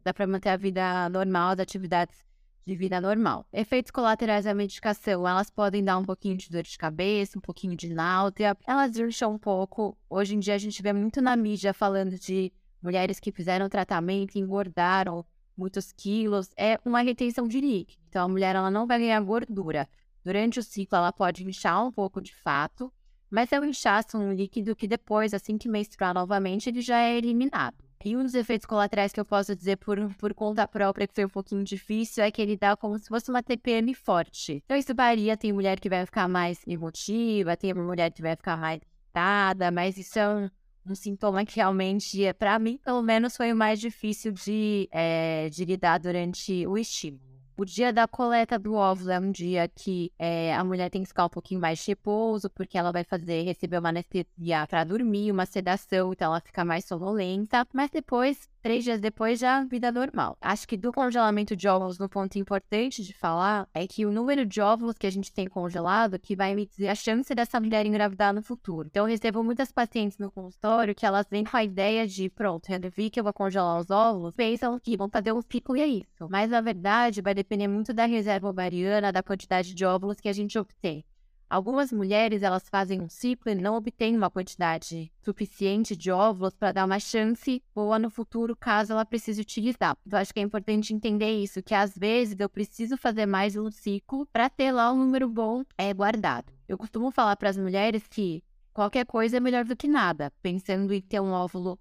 dá 0.03 0.13
para 0.13 0.27
manter 0.27 0.49
a 0.49 0.57
vida 0.57 1.09
normal, 1.09 1.51
as 1.51 1.59
atividades 1.59 2.23
de 2.65 2.75
vida 2.75 3.01
normal. 3.01 3.45
Efeitos 3.51 3.91
colaterais 3.91 4.45
da 4.45 4.53
medicação, 4.53 5.27
elas 5.27 5.49
podem 5.49 5.83
dar 5.83 5.97
um 5.97 6.05
pouquinho 6.05 6.37
de 6.37 6.49
dor 6.49 6.63
de 6.63 6.77
cabeça, 6.77 7.37
um 7.37 7.41
pouquinho 7.41 7.75
de 7.75 7.93
náusea, 7.93 8.55
elas 8.67 8.97
incham 8.97 9.33
um 9.33 9.37
pouco. 9.37 9.97
Hoje 10.09 10.35
em 10.35 10.39
dia 10.39 10.55
a 10.55 10.59
gente 10.59 10.81
vê 10.81 10.93
muito 10.93 11.21
na 11.21 11.35
mídia 11.35 11.73
falando 11.73 12.17
de 12.19 12.51
mulheres 12.81 13.19
que 13.19 13.31
fizeram 13.31 13.69
tratamento 13.69 14.37
engordaram 14.37 15.25
muitos 15.57 15.91
quilos. 15.91 16.49
É 16.57 16.79
uma 16.85 17.01
retenção 17.01 17.47
de 17.47 17.59
líquido. 17.59 18.01
Então 18.09 18.25
a 18.25 18.27
mulher 18.27 18.55
ela 18.55 18.71
não 18.71 18.85
vai 18.87 18.99
ganhar 18.99 19.19
gordura. 19.21 19.87
Durante 20.23 20.59
o 20.59 20.63
ciclo 20.63 20.97
ela 20.97 21.11
pode 21.11 21.43
inchar 21.43 21.83
um 21.83 21.91
pouco 21.91 22.21
de 22.21 22.33
fato, 22.35 22.93
mas 23.29 23.51
é 23.51 23.59
um 23.59 23.65
inchaço, 23.65 24.17
um 24.17 24.33
líquido 24.33 24.75
que 24.75 24.87
depois, 24.87 25.33
assim 25.33 25.57
que 25.57 25.69
menstruar 25.69 26.13
novamente, 26.13 26.69
ele 26.69 26.81
já 26.81 26.99
é 26.99 27.17
eliminado. 27.17 27.90
E 28.03 28.15
um 28.15 28.23
dos 28.23 28.33
efeitos 28.33 28.65
colaterais 28.65 29.11
que 29.11 29.19
eu 29.19 29.25
posso 29.25 29.55
dizer 29.55 29.77
por, 29.77 29.97
por 30.15 30.33
conta 30.33 30.67
própria, 30.67 31.07
que 31.07 31.13
foi 31.13 31.25
um 31.25 31.29
pouquinho 31.29 31.63
difícil, 31.63 32.23
é 32.23 32.31
que 32.31 32.41
ele 32.41 32.57
dá 32.57 32.75
como 32.75 32.97
se 32.97 33.07
fosse 33.07 33.29
uma 33.29 33.43
TPM 33.43 33.93
forte. 33.93 34.61
Então 34.65 34.75
isso 34.75 34.93
varia, 34.95 35.37
tem 35.37 35.53
mulher 35.53 35.79
que 35.79 35.89
vai 35.89 36.05
ficar 36.05 36.27
mais 36.27 36.61
emotiva, 36.67 37.55
tem 37.55 37.73
mulher 37.73 38.11
que 38.11 38.21
vai 38.21 38.35
ficar 38.35 38.57
mais 38.57 38.81
irritada, 38.81 39.69
mas 39.69 39.97
isso 39.97 40.17
é 40.17 40.27
um, 40.27 40.49
um 40.85 40.95
sintoma 40.95 41.45
que 41.45 41.57
realmente, 41.57 42.23
é, 42.23 42.33
para 42.33 42.57
mim, 42.57 42.79
pelo 42.83 43.01
menos, 43.01 43.37
foi 43.37 43.51
o 43.51 43.55
mais 43.55 43.79
difícil 43.79 44.31
de, 44.31 44.87
é, 44.91 45.49
de 45.49 45.63
lidar 45.65 45.99
durante 45.99 46.65
o 46.65 46.77
estímulo. 46.77 47.40
O 47.61 47.63
dia 47.63 47.93
da 47.93 48.07
coleta 48.07 48.57
do 48.57 48.73
óvulo 48.73 49.11
é 49.11 49.19
um 49.19 49.31
dia 49.31 49.67
que 49.67 50.11
é, 50.17 50.51
a 50.55 50.63
mulher 50.63 50.89
tem 50.89 51.03
que 51.03 51.09
ficar 51.09 51.25
um 51.25 51.29
pouquinho 51.29 51.61
mais 51.61 51.77
de 51.77 51.91
repouso, 51.91 52.49
porque 52.49 52.75
ela 52.75 52.91
vai 52.91 53.03
fazer, 53.03 53.43
receber 53.43 53.77
uma 53.77 53.89
anestesia 53.89 54.65
para 54.65 54.83
dormir, 54.83 55.31
uma 55.31 55.45
sedação, 55.45 56.11
então 56.11 56.31
ela 56.31 56.41
fica 56.41 56.65
mais 56.65 56.85
sonolenta. 56.85 57.67
Mas 57.71 57.91
depois 57.91 58.49
Três 58.61 58.83
dias 58.83 59.01
depois 59.01 59.39
já 59.39 59.63
vida 59.63 59.91
normal. 59.91 60.37
Acho 60.39 60.67
que 60.67 60.77
do 60.77 60.93
congelamento 60.93 61.55
de 61.55 61.67
óvulos, 61.67 61.97
no 61.97 62.07
ponto 62.07 62.37
importante 62.37 63.03
de 63.03 63.11
falar 63.11 63.67
é 63.73 63.87
que 63.87 64.05
o 64.05 64.11
número 64.11 64.45
de 64.45 64.61
óvulos 64.61 64.95
que 64.99 65.07
a 65.07 65.09
gente 65.09 65.33
tem 65.33 65.47
congelado 65.47 66.19
que 66.19 66.35
vai 66.35 66.53
me 66.53 66.67
dizer 66.67 66.89
a 66.89 66.93
chance 66.93 67.33
dessa 67.33 67.59
mulher 67.59 67.87
engravidar 67.87 68.31
no 68.31 68.43
futuro. 68.43 68.87
Então 68.87 69.05
eu 69.05 69.09
recebo 69.09 69.43
muitas 69.43 69.71
pacientes 69.71 70.19
no 70.19 70.29
consultório 70.29 70.93
que 70.93 71.07
elas 71.07 71.25
vêm 71.27 71.43
com 71.43 71.57
a 71.57 71.63
ideia 71.63 72.05
de, 72.05 72.29
pronto, 72.29 72.69
eu 72.69 72.91
vi 72.91 73.09
que 73.09 73.19
eu 73.19 73.23
vou 73.23 73.33
congelar 73.33 73.79
os 73.79 73.89
óvulos, 73.89 74.35
pensam 74.35 74.79
que 74.79 74.95
vão 74.95 75.09
fazer 75.09 75.31
um 75.31 75.41
ciclo 75.41 75.75
e 75.75 75.81
é 75.81 75.87
isso. 75.87 76.29
Mas 76.29 76.51
na 76.51 76.61
verdade 76.61 77.19
vai 77.19 77.33
depender 77.51 77.67
muito 77.67 77.93
da 77.93 78.05
reserva 78.05 78.47
ovariana, 78.47 79.11
da 79.11 79.21
quantidade 79.21 79.73
de 79.73 79.83
óvulos 79.83 80.21
que 80.21 80.29
a 80.29 80.33
gente 80.33 80.57
obtém. 80.57 81.03
Algumas 81.49 81.91
mulheres 81.91 82.43
elas 82.43 82.69
fazem 82.69 83.01
um 83.01 83.09
ciclo 83.09 83.51
e 83.51 83.55
não 83.55 83.75
obtêm 83.75 84.15
uma 84.15 84.29
quantidade 84.29 85.11
suficiente 85.21 85.93
de 85.93 86.09
óvulos 86.09 86.55
para 86.55 86.71
dar 86.71 86.85
uma 86.85 86.97
chance 86.97 87.61
boa 87.75 87.99
no 87.99 88.09
futuro 88.09 88.55
caso 88.55 88.93
ela 88.93 89.03
precise 89.03 89.41
utilizar. 89.41 89.97
Então 90.07 90.17
acho 90.17 90.33
que 90.33 90.39
é 90.39 90.43
importante 90.43 90.93
entender 90.93 91.29
isso, 91.29 91.61
que 91.61 91.75
às 91.75 91.93
vezes 91.93 92.39
eu 92.39 92.47
preciso 92.47 92.95
fazer 92.95 93.25
mais 93.25 93.57
um 93.57 93.69
ciclo 93.69 94.25
para 94.27 94.49
ter 94.49 94.71
lá 94.71 94.89
um 94.93 94.99
número 94.99 95.27
bom 95.27 95.65
é, 95.77 95.93
guardado. 95.93 96.53
Eu 96.69 96.77
costumo 96.77 97.11
falar 97.11 97.35
para 97.35 97.49
as 97.49 97.57
mulheres 97.57 98.07
que 98.07 98.41
qualquer 98.73 99.05
coisa 99.05 99.35
é 99.35 99.39
melhor 99.41 99.65
do 99.65 99.75
que 99.75 99.89
nada, 99.89 100.31
pensando 100.41 100.93
em 100.93 101.01
ter 101.01 101.19
um 101.19 101.31
óvulo 101.31 101.77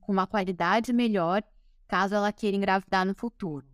com 0.00 0.10
uma 0.10 0.26
qualidade 0.26 0.92
melhor 0.92 1.40
caso 1.86 2.16
ela 2.16 2.32
queira 2.32 2.56
engravidar 2.56 3.06
no 3.06 3.14
futuro. 3.14 3.73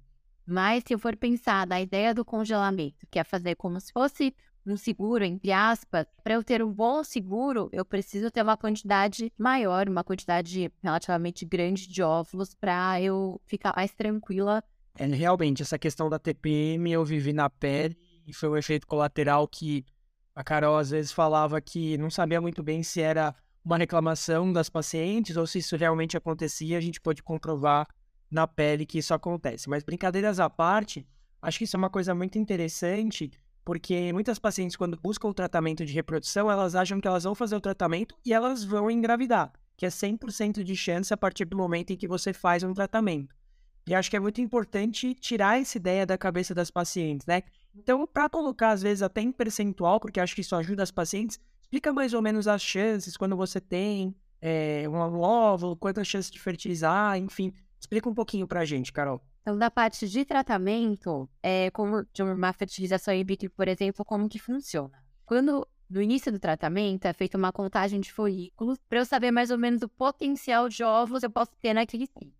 Mas 0.50 0.82
se 0.84 0.92
eu 0.92 0.98
for 0.98 1.16
pensar 1.16 1.64
na 1.64 1.80
ideia 1.80 2.12
do 2.12 2.24
congelamento, 2.24 3.06
que 3.08 3.20
é 3.20 3.22
fazer 3.22 3.54
como 3.54 3.80
se 3.80 3.92
fosse 3.92 4.34
um 4.66 4.76
seguro, 4.76 5.22
entre 5.22 5.52
aspas, 5.52 6.06
para 6.24 6.34
eu 6.34 6.42
ter 6.42 6.60
um 6.60 6.72
bom 6.72 7.04
seguro, 7.04 7.68
eu 7.72 7.84
preciso 7.84 8.32
ter 8.32 8.42
uma 8.42 8.56
quantidade 8.56 9.32
maior, 9.38 9.88
uma 9.88 10.02
quantidade 10.02 10.68
relativamente 10.82 11.44
grande 11.44 11.86
de 11.86 12.02
óvulos 12.02 12.52
para 12.52 13.00
eu 13.00 13.40
ficar 13.46 13.72
mais 13.76 13.94
tranquila. 13.94 14.60
É, 14.98 15.06
realmente, 15.06 15.62
essa 15.62 15.78
questão 15.78 16.10
da 16.10 16.18
TPM 16.18 16.90
eu 16.90 17.04
vivi 17.04 17.32
na 17.32 17.48
pele 17.48 17.96
e 18.26 18.34
foi 18.34 18.48
um 18.48 18.56
efeito 18.56 18.88
colateral 18.88 19.46
que 19.46 19.84
a 20.34 20.42
Carol 20.42 20.76
às 20.76 20.90
vezes 20.90 21.12
falava 21.12 21.60
que 21.60 21.96
não 21.96 22.10
sabia 22.10 22.40
muito 22.40 22.60
bem 22.60 22.82
se 22.82 23.00
era 23.00 23.32
uma 23.64 23.78
reclamação 23.78 24.52
das 24.52 24.68
pacientes 24.68 25.36
ou 25.36 25.46
se 25.46 25.58
isso 25.58 25.76
realmente 25.76 26.16
acontecia. 26.16 26.76
A 26.76 26.80
gente 26.80 27.00
pode 27.00 27.22
comprovar 27.22 27.86
na 28.30 28.46
pele 28.46 28.86
que 28.86 28.98
isso 28.98 29.12
acontece. 29.12 29.68
Mas 29.68 29.82
brincadeiras 29.82 30.38
à 30.38 30.48
parte, 30.48 31.06
acho 31.42 31.58
que 31.58 31.64
isso 31.64 31.76
é 31.76 31.78
uma 31.78 31.90
coisa 31.90 32.14
muito 32.14 32.38
interessante 32.38 33.30
porque 33.64 34.12
muitas 34.12 34.38
pacientes, 34.38 34.76
quando 34.76 34.98
buscam 34.98 35.28
o 35.28 35.34
tratamento 35.34 35.84
de 35.84 35.92
reprodução, 35.92 36.50
elas 36.50 36.74
acham 36.74 37.00
que 37.00 37.06
elas 37.06 37.24
vão 37.24 37.34
fazer 37.34 37.56
o 37.56 37.60
tratamento 37.60 38.16
e 38.24 38.32
elas 38.32 38.64
vão 38.64 38.90
engravidar, 38.90 39.52
que 39.76 39.84
é 39.86 39.88
100% 39.88 40.64
de 40.64 40.76
chance 40.76 41.12
a 41.12 41.16
partir 41.16 41.44
do 41.44 41.56
momento 41.56 41.92
em 41.92 41.96
que 41.96 42.08
você 42.08 42.32
faz 42.32 42.62
um 42.62 42.72
tratamento. 42.72 43.34
E 43.86 43.94
acho 43.94 44.10
que 44.10 44.16
é 44.16 44.20
muito 44.20 44.40
importante 44.40 45.14
tirar 45.14 45.60
essa 45.60 45.76
ideia 45.76 46.06
da 46.06 46.16
cabeça 46.16 46.54
das 46.54 46.70
pacientes, 46.70 47.26
né? 47.26 47.42
Então, 47.74 48.06
para 48.06 48.28
colocar, 48.28 48.70
às 48.70 48.82
vezes, 48.82 49.02
até 49.02 49.20
em 49.20 49.32
percentual, 49.32 50.00
porque 50.00 50.20
acho 50.20 50.34
que 50.34 50.40
isso 50.40 50.56
ajuda 50.56 50.82
as 50.82 50.90
pacientes, 50.90 51.38
explica 51.62 51.92
mais 51.92 52.12
ou 52.14 52.20
menos 52.20 52.48
as 52.48 52.62
chances 52.62 53.16
quando 53.16 53.36
você 53.36 53.60
tem 53.60 54.14
é, 54.40 54.84
um 54.88 55.20
óvulo, 55.20 55.76
quantas 55.76 56.06
chances 56.06 56.30
de 56.30 56.40
fertilizar, 56.40 57.16
enfim. 57.16 57.52
Explica 57.80 58.08
um 58.08 58.14
pouquinho 58.14 58.46
para 58.46 58.60
a 58.60 58.64
gente, 58.64 58.92
Carol. 58.92 59.20
Então, 59.40 59.56
da 59.56 59.70
parte 59.70 60.06
de 60.06 60.24
tratamento, 60.24 61.28
é, 61.42 61.70
como 61.70 62.04
de 62.12 62.22
uma 62.22 62.52
fertilização 62.52 63.14
in 63.14 63.24
vitro, 63.24 63.50
por 63.50 63.66
exemplo, 63.66 64.04
como 64.04 64.28
que 64.28 64.38
funciona? 64.38 65.02
Quando 65.24 65.66
no 65.88 66.00
início 66.00 66.30
do 66.30 66.38
tratamento 66.38 67.06
é 67.06 67.12
feita 67.12 67.36
uma 67.36 67.50
contagem 67.50 67.98
de 68.00 68.12
folículos 68.12 68.78
para 68.88 69.00
eu 69.00 69.04
saber 69.04 69.32
mais 69.32 69.50
ou 69.50 69.58
menos 69.58 69.82
o 69.82 69.88
potencial 69.88 70.68
de 70.68 70.84
óvulos 70.84 71.24
eu 71.24 71.30
posso 71.30 71.50
ter 71.60 71.74
naquele 71.74 72.06
ciclo. 72.06 72.32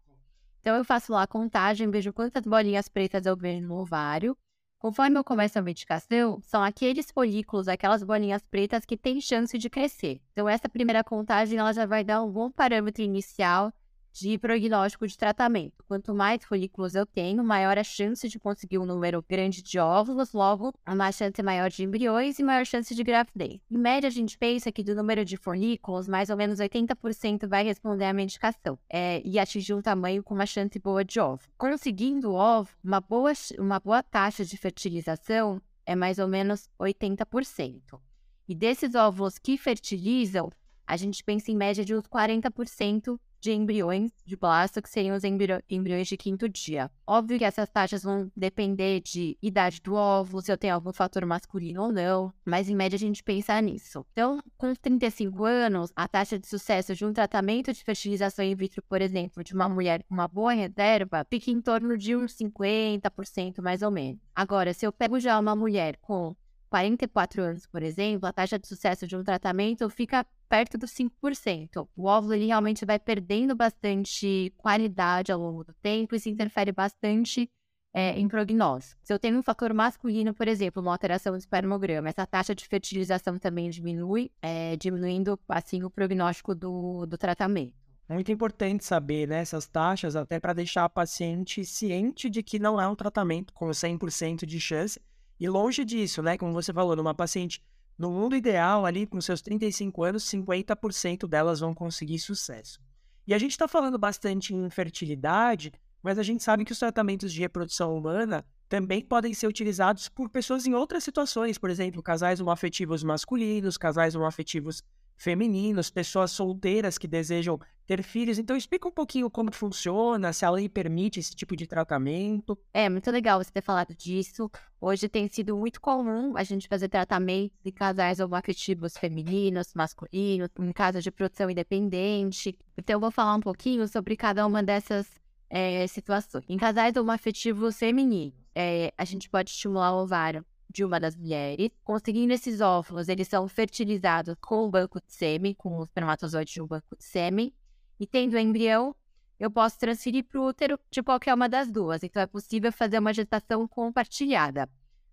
Então 0.61 0.77
eu 0.77 0.85
faço 0.85 1.13
lá 1.13 1.23
a 1.23 1.27
contagem, 1.27 1.91
vejo 1.91 2.13
quantas 2.13 2.45
bolinhas 2.45 2.89
pretas 2.89 3.27
eu 3.27 3.37
vejo 3.37 3.67
no 3.67 3.79
ovário. 3.79 4.37
Conforme 4.79 5.19
eu 5.19 5.25
começo 5.25 5.59
a 5.59 5.63
medicação, 5.63 6.41
são 6.43 6.63
aqueles 6.63 7.11
folículos, 7.11 7.67
aquelas 7.67 8.03
bolinhas 8.03 8.43
pretas 8.43 8.85
que 8.85 8.97
têm 8.97 9.21
chance 9.21 9.59
de 9.59 9.69
crescer. 9.69 10.21
Então 10.33 10.49
essa 10.49 10.69
primeira 10.69 11.03
contagem 11.03 11.59
ela 11.59 11.73
já 11.73 11.87
vai 11.87 12.05
dar 12.05 12.23
um 12.23 12.31
bom 12.31 12.51
parâmetro 12.51 13.03
inicial 13.03 13.73
de 14.13 14.39
prognóstico 14.39 15.07
de 15.07 15.17
tratamento. 15.17 15.85
Quanto 15.87 16.15
mais 16.15 16.45
folículos 16.45 16.95
eu 16.95 17.07
tenho, 17.07 17.43
maior 17.45 17.79
a 17.79 17.85
chance 17.85 18.29
de 18.29 18.39
conseguir 18.39 18.79
um 18.79 18.87
número 18.87 19.25
grande 19.29 19.63
de 19.63 19.79
óvulos, 19.79 20.33
logo, 20.33 20.73
uma 20.87 21.13
chance 21.13 21.43
maior 21.43 21.71
de 21.71 21.85
embriões 21.85 22.39
e 22.39 22.43
maior 22.43 22.67
chance 22.67 22.95
de 22.95 23.03
gravidez. 23.03 23.61
Em 23.71 23.79
média, 23.79 24.09
a 24.09 24.11
gente 24.11 24.37
pensa 24.37 24.73
que 24.73 24.83
do 24.83 24.95
número 24.95 25.25
de 25.25 25.37
folículos, 25.37 26.09
mais 26.09 26.31
ou 26.31 26.37
menos 26.37 26.59
80% 26.59 27.49
vai 27.49 27.65
responder 27.65 28.05
à 28.05 28.13
medicação 28.13 28.79
é, 28.89 29.23
e 29.25 29.39
atingir 29.39 29.75
um 29.75 29.83
tamanho 29.83 30.23
com 30.23 30.35
uma 30.35 30.47
chance 30.47 30.79
boa 30.79 31.05
de 31.05 31.21
óvulo. 31.21 31.51
Conseguindo 31.57 32.31
o 32.31 32.35
óvulo, 32.35 32.77
uma 32.83 33.01
boa, 33.01 33.33
uma 33.59 33.81
boa 33.81 34.03
taxa 34.03 34.45
de 34.45 34.57
fertilização 34.57 35.61
é 35.87 35.95
mais 35.95 36.19
ou 36.19 36.29
menos 36.29 36.69
80%. 36.79 38.01
E 38.49 38.55
desses 38.55 38.95
óvulos 38.95 39.39
que 39.39 39.57
fertilizam, 39.57 40.51
a 40.87 40.97
gente 40.97 41.23
pensa 41.23 41.53
em 41.53 41.57
média 41.57 41.85
de 41.85 41.95
uns 41.95 42.03
40% 42.03 43.19
de 43.41 43.53
embriões 43.53 44.11
de 44.25 44.37
blasto, 44.37 44.83
que 44.83 44.89
seriam 44.89 45.17
os 45.17 45.25
embriões 45.25 46.07
de 46.07 46.17
quinto 46.17 46.49
dia. 46.49 46.91
Óbvio 47.07 47.39
que 47.39 47.45
essas 47.45 47.69
taxas 47.69 48.03
vão 48.03 48.31
depender 48.37 49.01
de 49.01 49.37
idade 49.43 49.81
do 49.81 49.95
óvulo, 49.95 50.43
se 50.43 50.53
eu 50.53 50.59
tenho 50.59 50.75
algum 50.75 50.93
fator 50.93 51.25
masculino 51.25 51.83
ou 51.83 51.93
não, 51.93 52.33
mas 52.45 52.69
em 52.69 52.77
média 52.77 52.97
a 52.97 52.99
gente 52.99 53.23
pensa 53.23 53.61
nisso. 53.61 54.07
Então, 54.13 54.43
com 54.57 54.75
35 54.75 55.45
anos, 55.45 55.93
a 55.97 56.07
taxa 56.07 56.39
de 56.39 56.47
sucesso 56.47 56.95
de 56.95 57.05
um 57.05 57.13
tratamento 57.13 57.73
de 57.73 57.83
fertilização 57.83 58.45
in 58.45 58.55
vitro, 58.55 58.83
por 58.83 59.01
exemplo, 59.03 59.43
de 59.43 59.55
uma 59.55 59.69
mulher 59.69 60.05
com 60.05 60.15
uma 60.15 60.29
boa 60.29 60.53
reserva, 60.53 61.27
fica 61.29 61.51
em 61.51 61.61
torno 61.61 61.97
de 61.97 62.15
uns 62.15 62.37
50% 62.37 63.61
mais 63.63 63.83
ou 63.83 63.91
menos. 63.91 64.21
Agora, 64.35 64.73
se 64.73 64.87
eu 64.87 64.93
pego 64.93 65.19
já 65.19 65.39
uma 65.39 65.57
mulher 65.57 65.97
com 66.01 66.37
44 66.71 67.43
anos, 67.43 67.67
por 67.67 67.83
exemplo, 67.83 68.27
a 68.29 68.33
taxa 68.33 68.59
de 68.59 68.67
sucesso 68.67 69.07
de 69.07 69.17
um 69.17 69.25
tratamento 69.25 69.91
fica 69.91 70.25
perto 70.49 70.79
dos 70.79 70.93
5%. 70.93 71.89
O 71.97 72.07
óvulo 72.07 72.35
ele 72.35 72.47
realmente 72.47 72.87
vai 72.87 72.99
perdendo 72.99 73.55
bastante 73.57 74.53
qualidade 74.57 75.33
ao 75.33 75.41
longo 75.41 75.65
do 75.65 75.75
tempo 75.75 76.15
e 76.15 76.19
isso 76.19 76.29
interfere 76.29 76.71
bastante 76.71 77.51
é, 77.93 78.19
em 78.19 78.29
prognóstico. 78.29 79.01
Se 79.03 79.13
eu 79.13 79.19
tenho 79.19 79.37
um 79.39 79.43
fator 79.43 79.75
masculino, 79.75 80.33
por 80.33 80.47
exemplo, 80.47 80.81
uma 80.81 80.93
alteração 80.93 81.33
do 81.33 81.39
espermograma, 81.39 82.09
essa 82.09 82.25
taxa 82.25 82.55
de 82.55 82.67
fertilização 82.67 83.37
também 83.37 83.69
diminui, 83.69 84.31
é, 84.41 84.77
diminuindo 84.77 85.39
assim 85.49 85.83
o 85.83 85.91
prognóstico 85.91 86.55
do, 86.55 87.05
do 87.05 87.19
tratamento. 87.19 87.75
Muito 88.09 88.33
importante 88.33 88.85
saber 88.85 89.29
né, 89.29 89.41
essas 89.41 89.69
taxas, 89.69 90.17
até 90.17 90.41
para 90.41 90.53
deixar 90.53 90.85
a 90.85 90.89
paciente 90.89 91.65
ciente 91.65 92.29
de 92.29 92.43
que 92.43 92.59
não 92.59 92.81
é 92.81 92.87
um 92.89 92.97
tratamento 92.97 93.53
com 93.53 93.69
100% 93.69 94.45
de 94.45 94.61
chance, 94.61 95.01
e 95.41 95.49
longe 95.49 95.85
disso, 95.85 96.23
né? 96.23 96.37
Como 96.37 96.53
você 96.53 96.71
falou, 96.71 96.95
numa 96.95 97.15
paciente 97.15 97.63
no 97.97 98.11
mundo 98.11 98.37
ideal, 98.37 98.85
ali 98.85 99.07
com 99.07 99.21
seus 99.21 99.41
35 99.41 100.05
anos, 100.05 100.25
50% 100.25 101.27
delas 101.27 101.61
vão 101.61 101.75
conseguir 101.75 102.19
sucesso. 102.19 102.79
E 103.27 103.33
a 103.33 103.39
gente 103.39 103.53
está 103.53 103.67
falando 103.67 103.99
bastante 103.99 104.55
em 104.55 104.65
infertilidade, 104.65 105.73
mas 106.03 106.19
a 106.19 106.23
gente 106.23 106.43
sabe 106.43 106.65
que 106.65 106.73
os 106.73 106.79
tratamentos 106.79 107.33
de 107.33 107.41
reprodução 107.41 107.97
humana 107.97 108.45
também 108.69 109.03
podem 109.03 109.35
ser 109.35 109.47
utilizados 109.47 110.09
por 110.09 110.29
pessoas 110.29 110.67
em 110.67 110.75
outras 110.75 111.05
situações, 111.05 111.59
por 111.59 111.71
exemplo, 111.71 112.03
casais 112.03 112.41
homoafetivos 112.41 113.03
masculinos, 113.03 113.77
casais 113.77 114.15
homoafetivos 114.15 114.83
femininos, 115.21 115.91
pessoas 115.91 116.31
solteiras 116.31 116.97
que 116.97 117.07
desejam 117.07 117.61
ter 117.87 118.03
filhos. 118.03 118.39
Então, 118.39 118.57
explica 118.57 118.89
um 118.89 118.91
pouquinho 118.91 119.29
como 119.29 119.53
funciona, 119.53 120.33
se 120.33 120.47
a 120.47 120.51
lei 120.51 120.67
permite 120.67 121.21
esse 121.21 121.37
tipo 121.37 121.55
de 121.55 121.67
tratamento. 121.67 122.59
É, 122.73 122.89
muito 122.89 123.11
legal 123.11 123.43
você 123.43 123.51
ter 123.51 123.61
falado 123.61 123.95
disso. 123.95 124.51
Hoje 124.81 125.11
tem 125.11 125.29
sido 125.29 125.55
muito 125.55 125.79
comum 125.79 126.35
a 126.39 126.43
gente 126.43 126.67
fazer 126.67 126.89
tratamentos 126.89 127.55
de 127.63 127.71
casais 127.71 128.19
homoafetivos 128.19 128.97
femininos, 128.97 129.75
masculinos, 129.75 130.49
em 130.59 130.73
casos 130.73 131.05
de 131.05 131.11
produção 131.11 131.51
independente. 131.51 132.59
Então, 132.79 132.95
eu 132.95 133.01
vou 133.01 133.11
falar 133.11 133.35
um 133.35 133.41
pouquinho 133.41 133.87
sobre 133.89 134.17
cada 134.17 134.47
uma 134.47 134.63
dessas 134.63 135.07
é, 135.51 135.87
situações. 135.87 136.45
Em 136.49 136.57
casais 136.57 136.97
homoafetivos 136.97 137.77
femininos, 137.77 138.39
é, 138.55 138.91
a 138.97 139.05
gente 139.05 139.29
pode 139.29 139.51
estimular 139.51 139.93
o 139.93 140.03
ovário 140.03 140.47
de 140.71 140.85
uma 140.85 141.01
das 141.01 141.17
mulheres. 141.17 141.71
Conseguindo 141.83 142.33
esses 142.33 142.61
óvulos, 142.61 143.09
eles 143.09 143.29
são 143.29 143.47
fertilizados 143.49 144.37
com 144.41 144.65
o 144.65 144.71
banco 144.71 145.01
de 145.01 145.13
sêmen, 145.13 145.55
com 145.55 145.79
os 145.79 145.89
espermatozoides 145.89 146.55
de 146.55 146.63
um 146.63 146.67
banco 146.67 146.97
de 146.97 147.05
sêmen. 147.05 147.53
E 147.99 148.07
tendo 148.07 148.35
o 148.35 148.39
embrião, 148.39 148.95
eu 149.39 149.51
posso 149.51 149.79
transferir 149.79 150.25
para 150.25 150.41
o 150.41 150.47
útero 150.47 150.79
de 150.91 151.03
qualquer 151.03 151.35
uma 151.35 151.49
das 151.49 151.71
duas. 151.71 152.03
Então, 152.03 152.23
é 152.23 152.27
possível 152.27 152.71
fazer 152.71 152.99
uma 152.99 153.13
gestação 153.13 153.67
compartilhada. 153.67 154.69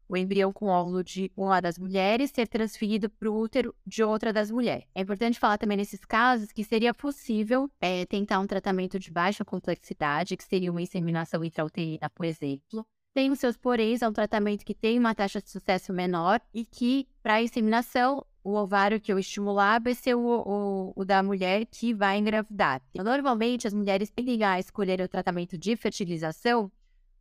O 0.10 0.16
embrião 0.16 0.54
com 0.54 0.68
óvulo 0.68 1.04
de 1.04 1.30
uma 1.36 1.60
das 1.60 1.78
mulheres 1.78 2.32
ser 2.32 2.48
transferido 2.48 3.10
para 3.10 3.30
o 3.30 3.38
útero 3.38 3.76
de 3.86 4.04
outra 4.04 4.32
das 4.32 4.50
mulheres. 4.50 4.86
É 4.96 5.02
importante 5.02 5.38
falar 5.38 5.58
também 5.58 5.76
nesses 5.76 6.06
casos 6.06 6.54
que 6.54 6.64
seria 6.64 6.94
possível 6.94 7.70
é, 7.82 8.06
tentar 8.06 8.40
um 8.40 8.48
tratamento 8.48 8.98
de 8.98 9.12
baixa 9.12 9.44
complexidade, 9.44 10.38
que 10.38 10.46
seria 10.46 10.72
uma 10.72 10.82
inseminação 10.82 11.44
intrauterina, 11.44 12.10
por 12.10 12.26
exemplo. 12.26 12.86
Tem 13.18 13.32
os 13.32 13.40
seus 13.40 13.58
poréns, 13.58 14.04
é 14.04 14.08
um 14.08 14.14
tratamento 14.14 14.64
que 14.64 14.76
tem 14.76 15.00
uma 15.00 15.16
taxa 15.16 15.42
de 15.42 15.50
sucesso 15.50 15.92
menor 15.92 16.40
e 16.54 16.64
que, 16.64 17.08
para 17.24 17.42
inseminação, 17.42 18.24
o 18.44 18.54
ovário 18.54 19.02
que 19.02 19.12
eu 19.12 19.18
estimular 19.18 19.82
vai 19.82 19.96
ser 19.96 20.14
o, 20.14 20.22
o, 20.22 20.94
o, 20.96 21.04
da 21.04 21.24
mulher 21.24 21.66
que 21.66 21.96
vai 21.96 22.20
engravidar. 22.20 22.80
Normalmente, 22.94 23.66
as 23.66 23.74
mulheres 23.74 24.12
tendem 24.12 24.44
a 24.44 24.60
escolher 24.60 25.02
o 25.02 25.08
tratamento 25.08 25.58
de 25.58 25.76
fertilização 25.76 26.72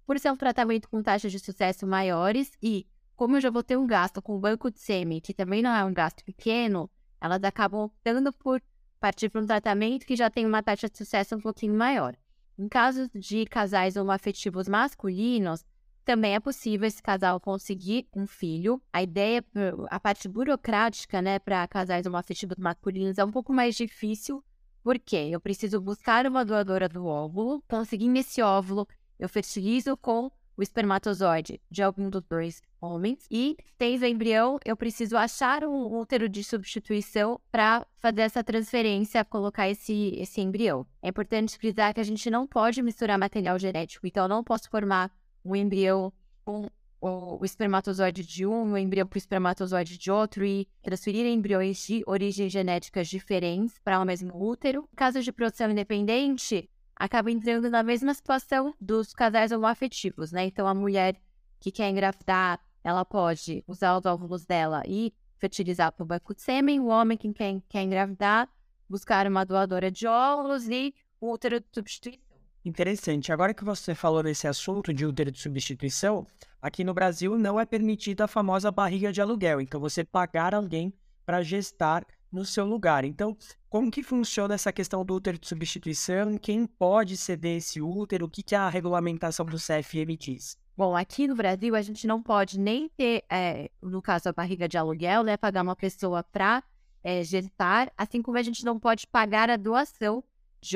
por 0.04 0.18
ser 0.18 0.30
um 0.30 0.36
tratamento 0.36 0.86
com 0.86 1.02
taxas 1.02 1.32
de 1.32 1.38
sucesso 1.38 1.86
maiores 1.86 2.52
e, 2.62 2.86
como 3.16 3.38
eu 3.38 3.40
já 3.40 3.48
vou 3.48 3.62
ter 3.62 3.78
um 3.78 3.86
gasto 3.86 4.20
com 4.20 4.36
o 4.36 4.38
banco 4.38 4.70
de 4.70 4.78
sêmen, 4.78 5.18
que 5.18 5.32
também 5.32 5.62
não 5.62 5.74
é 5.74 5.82
um 5.82 5.94
gasto 5.94 6.22
pequeno, 6.26 6.90
elas 7.18 7.42
acabam 7.42 7.84
optando 7.84 8.34
por 8.34 8.60
partir 9.00 9.30
para 9.30 9.40
um 9.40 9.46
tratamento 9.46 10.04
que 10.04 10.14
já 10.14 10.28
tem 10.28 10.44
uma 10.44 10.62
taxa 10.62 10.90
de 10.90 10.98
sucesso 10.98 11.36
um 11.36 11.40
pouquinho 11.40 11.72
maior. 11.72 12.14
Em 12.58 12.68
casos 12.68 13.08
de 13.14 13.46
casais 13.46 13.96
homoafetivos 13.96 14.68
masculinos, 14.68 15.64
também 16.06 16.36
é 16.36 16.40
possível 16.40 16.86
esse 16.86 17.02
casal 17.02 17.40
conseguir 17.40 18.06
um 18.14 18.28
filho. 18.28 18.80
A 18.92 19.02
ideia, 19.02 19.44
a 19.90 19.98
parte 19.98 20.28
burocrática, 20.28 21.20
né, 21.20 21.40
para 21.40 21.66
casais 21.66 22.06
homoafetivos 22.06 22.56
masculinos 22.56 23.18
é 23.18 23.24
um 23.24 23.32
pouco 23.32 23.52
mais 23.52 23.74
difícil, 23.74 24.42
porque 24.84 25.16
eu 25.16 25.40
preciso 25.40 25.80
buscar 25.80 26.24
uma 26.26 26.44
doadora 26.44 26.88
do 26.88 27.04
óvulo, 27.06 27.60
conseguir 27.68 28.08
esse 28.16 28.40
óvulo, 28.40 28.86
eu 29.18 29.28
fertilizo 29.28 29.96
com 29.96 30.30
o 30.56 30.62
espermatozoide 30.62 31.60
de 31.68 31.82
algum 31.82 32.08
dos 32.08 32.22
dois 32.22 32.62
homens 32.80 33.26
e, 33.28 33.56
tendo 33.76 34.02
o 34.02 34.06
embrião, 34.06 34.60
eu 34.64 34.76
preciso 34.76 35.16
achar 35.16 35.64
um 35.64 35.98
útero 35.98 36.28
de 36.28 36.42
substituição 36.44 37.40
para 37.50 37.84
fazer 37.98 38.22
essa 38.22 38.44
transferência, 38.44 39.24
colocar 39.24 39.68
esse, 39.68 40.14
esse 40.16 40.40
embrião. 40.40 40.86
É 41.02 41.08
importante 41.08 41.58
frisar 41.58 41.92
que 41.92 42.00
a 42.00 42.04
gente 42.04 42.30
não 42.30 42.46
pode 42.46 42.80
misturar 42.80 43.18
material 43.18 43.58
genético, 43.58 44.06
então 44.06 44.24
eu 44.24 44.28
não 44.28 44.44
posso 44.44 44.70
formar 44.70 45.10
um 45.46 45.56
embrião 45.56 46.12
com 46.44 46.68
o, 47.00 47.38
o 47.40 47.44
espermatozoide 47.44 48.24
de 48.24 48.46
um, 48.46 48.72
o 48.72 48.78
embrião 48.78 49.06
com 49.06 49.14
o 49.14 49.18
espermatozoide 49.18 49.96
de 49.96 50.10
outro 50.10 50.44
e 50.44 50.66
transferir 50.82 51.26
embriões 51.26 51.86
de 51.86 52.02
origens 52.06 52.52
genéticas 52.52 53.08
diferentes 53.08 53.78
para 53.78 54.00
o 54.00 54.04
mesmo 54.04 54.34
útero. 54.34 54.88
Caso 54.96 55.22
de 55.22 55.32
produção 55.32 55.70
independente, 55.70 56.68
acaba 56.94 57.30
entrando 57.30 57.70
na 57.70 57.82
mesma 57.82 58.14
situação 58.14 58.74
dos 58.80 59.12
casais 59.12 59.52
homoafetivos, 59.52 60.32
né? 60.32 60.46
Então, 60.46 60.66
a 60.66 60.74
mulher 60.74 61.20
que 61.60 61.70
quer 61.70 61.90
engravidar, 61.90 62.60
ela 62.82 63.04
pode 63.04 63.62
usar 63.66 63.96
os 63.96 64.06
óvulos 64.06 64.44
dela 64.46 64.82
e 64.86 65.12
fertilizar 65.36 65.92
para 65.92 66.02
o 66.02 66.06
banco 66.06 66.34
de 66.34 66.42
sêmen. 66.42 66.80
O 66.80 66.86
homem 66.86 67.18
que 67.18 67.32
quer, 67.32 67.60
quer 67.68 67.82
engravidar, 67.82 68.48
buscar 68.88 69.26
uma 69.26 69.44
doadora 69.44 69.90
de 69.90 70.06
óvulos 70.06 70.68
e 70.68 70.94
útero 71.20 71.60
de 71.60 71.66
substituição. 71.72 72.25
Interessante. 72.66 73.32
Agora 73.32 73.54
que 73.54 73.62
você 73.62 73.94
falou 73.94 74.24
nesse 74.24 74.48
assunto 74.48 74.92
de 74.92 75.06
útero 75.06 75.30
de 75.30 75.38
substituição, 75.38 76.26
aqui 76.60 76.82
no 76.82 76.92
Brasil 76.92 77.38
não 77.38 77.60
é 77.60 77.64
permitida 77.64 78.24
a 78.24 78.28
famosa 78.28 78.72
barriga 78.72 79.12
de 79.12 79.20
aluguel. 79.20 79.60
Então, 79.60 79.78
você 79.78 80.02
pagar 80.02 80.52
alguém 80.52 80.92
para 81.24 81.42
gestar 81.42 82.04
no 82.30 82.44
seu 82.44 82.66
lugar. 82.66 83.04
Então, 83.04 83.36
como 83.70 83.88
que 83.88 84.02
funciona 84.02 84.54
essa 84.54 84.72
questão 84.72 85.04
do 85.04 85.14
útero 85.14 85.38
de 85.38 85.46
substituição? 85.46 86.36
Quem 86.36 86.66
pode 86.66 87.16
ceder 87.16 87.58
esse 87.58 87.80
útero? 87.80 88.26
O 88.26 88.28
que, 88.28 88.42
que 88.42 88.56
a 88.56 88.68
regulamentação 88.68 89.46
do 89.46 89.58
CFM 89.58 90.18
diz? 90.18 90.58
Bom, 90.76 90.96
aqui 90.96 91.28
no 91.28 91.36
Brasil 91.36 91.76
a 91.76 91.82
gente 91.82 92.04
não 92.04 92.20
pode 92.20 92.58
nem 92.58 92.88
ter, 92.88 93.22
é, 93.30 93.70
no 93.80 94.02
caso 94.02 94.28
a 94.28 94.32
barriga 94.32 94.68
de 94.68 94.76
aluguel, 94.76 95.22
né, 95.22 95.36
pagar 95.36 95.62
uma 95.62 95.76
pessoa 95.76 96.24
para 96.24 96.64
é, 97.04 97.22
gestar, 97.22 97.92
assim 97.96 98.20
como 98.20 98.36
a 98.36 98.42
gente 98.42 98.64
não 98.64 98.76
pode 98.76 99.06
pagar 99.06 99.50
a 99.50 99.56
doação 99.56 100.24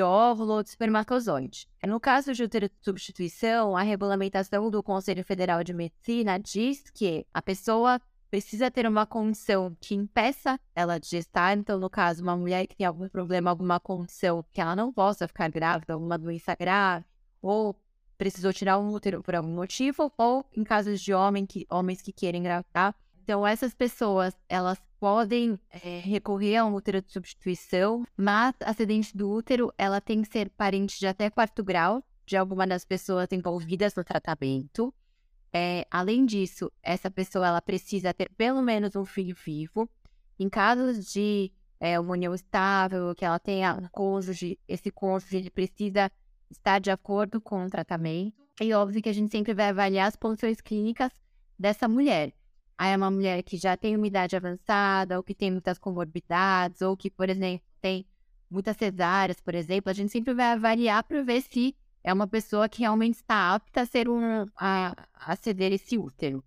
óvulo 0.00 0.54
ou 0.54 0.62
de 0.62 0.68
espermatozoide. 0.68 1.66
No 1.86 1.98
caso 1.98 2.32
de 2.32 2.42
útero 2.44 2.68
de 2.68 2.74
substituição, 2.82 3.76
a 3.76 3.82
regulamentação 3.82 4.70
do 4.70 4.82
Conselho 4.82 5.24
Federal 5.24 5.64
de 5.64 5.72
Medicina 5.72 6.38
diz 6.38 6.90
que 6.90 7.26
a 7.32 7.42
pessoa 7.42 8.00
precisa 8.30 8.70
ter 8.70 8.86
uma 8.86 9.04
condição 9.04 9.76
que 9.80 9.94
impeça 9.94 10.58
ela 10.74 10.98
de 10.98 11.08
gestar. 11.08 11.58
Então, 11.58 11.78
no 11.78 11.90
caso, 11.90 12.22
uma 12.22 12.36
mulher 12.36 12.66
que 12.66 12.76
tem 12.76 12.86
algum 12.86 13.08
problema, 13.08 13.50
alguma 13.50 13.80
condição 13.80 14.44
que 14.52 14.60
ela 14.60 14.76
não 14.76 14.92
possa 14.92 15.26
ficar 15.26 15.50
grávida, 15.50 15.94
alguma 15.94 16.16
doença 16.16 16.54
grave, 16.54 17.04
ou 17.42 17.74
precisou 18.16 18.52
tirar 18.52 18.78
um 18.78 18.92
útero 18.92 19.22
por 19.22 19.34
algum 19.34 19.54
motivo, 19.54 20.12
ou 20.16 20.44
em 20.56 20.62
casos 20.62 21.00
de 21.00 21.12
homem 21.12 21.44
que, 21.44 21.66
homens 21.68 22.00
que 22.00 22.12
querem 22.12 22.40
engravidar. 22.40 22.94
Então, 23.30 23.46
essas 23.46 23.72
pessoas, 23.72 24.34
elas 24.48 24.82
podem 24.98 25.56
é, 25.70 26.00
recorrer 26.00 26.56
a 26.56 26.64
um 26.66 26.74
útero 26.74 27.00
de 27.00 27.12
substituição, 27.12 28.04
mas 28.16 28.56
a 28.60 28.70
acidente 28.70 29.16
do 29.16 29.30
útero 29.30 29.72
ela 29.78 30.00
tem 30.00 30.20
que 30.20 30.32
ser 30.32 30.50
parente 30.50 30.98
de 30.98 31.06
até 31.06 31.30
quarto 31.30 31.62
grau 31.62 32.02
de 32.26 32.36
alguma 32.36 32.66
das 32.66 32.84
pessoas 32.84 33.28
envolvidas 33.30 33.94
no 33.94 34.02
tratamento. 34.02 34.92
É, 35.52 35.86
além 35.92 36.26
disso, 36.26 36.72
essa 36.82 37.08
pessoa 37.08 37.46
ela 37.46 37.62
precisa 37.62 38.12
ter 38.12 38.28
pelo 38.30 38.60
menos 38.60 38.96
um 38.96 39.04
filho 39.04 39.36
vivo. 39.36 39.88
Em 40.36 40.48
casos 40.48 41.06
de 41.06 41.52
é, 41.78 42.00
uma 42.00 42.14
união 42.14 42.34
estável, 42.34 43.14
que 43.14 43.24
ela 43.24 43.38
tenha 43.38 43.76
um 43.76 43.86
cônjuge, 43.92 44.58
esse 44.66 44.90
cônjuge 44.90 45.50
precisa 45.50 46.10
estar 46.50 46.80
de 46.80 46.90
acordo 46.90 47.40
com 47.40 47.64
o 47.64 47.70
tratamento. 47.70 48.34
E 48.60 48.74
óbvio 48.74 49.00
que 49.00 49.08
a 49.08 49.14
gente 49.14 49.30
sempre 49.30 49.54
vai 49.54 49.68
avaliar 49.68 50.08
as 50.08 50.16
condições 50.16 50.60
clínicas 50.60 51.12
dessa 51.56 51.86
mulher. 51.86 52.34
Aí 52.80 52.92
é 52.92 52.96
uma 52.96 53.10
mulher 53.10 53.42
que 53.42 53.58
já 53.58 53.76
tem 53.76 53.94
uma 53.94 54.06
idade 54.06 54.34
avançada, 54.34 55.18
ou 55.18 55.22
que 55.22 55.34
tem 55.34 55.50
muitas 55.50 55.78
comorbidades, 55.78 56.80
ou 56.80 56.96
que, 56.96 57.10
por 57.10 57.28
exemplo, 57.28 57.62
tem 57.78 58.06
muitas 58.50 58.74
cesáreas, 58.74 59.38
por 59.38 59.54
exemplo, 59.54 59.90
a 59.90 59.92
gente 59.92 60.10
sempre 60.10 60.32
vai 60.32 60.52
avaliar 60.52 61.04
para 61.04 61.22
ver 61.22 61.42
se 61.42 61.76
é 62.02 62.10
uma 62.10 62.26
pessoa 62.26 62.70
que 62.70 62.80
realmente 62.80 63.16
está 63.16 63.54
apta 63.54 63.82
a 63.82 63.84
ser 63.86 64.08
um 64.08 64.46
a, 64.56 64.96
a 65.12 65.36
ceder 65.36 65.74
esse 65.74 65.98
útero. 65.98 66.42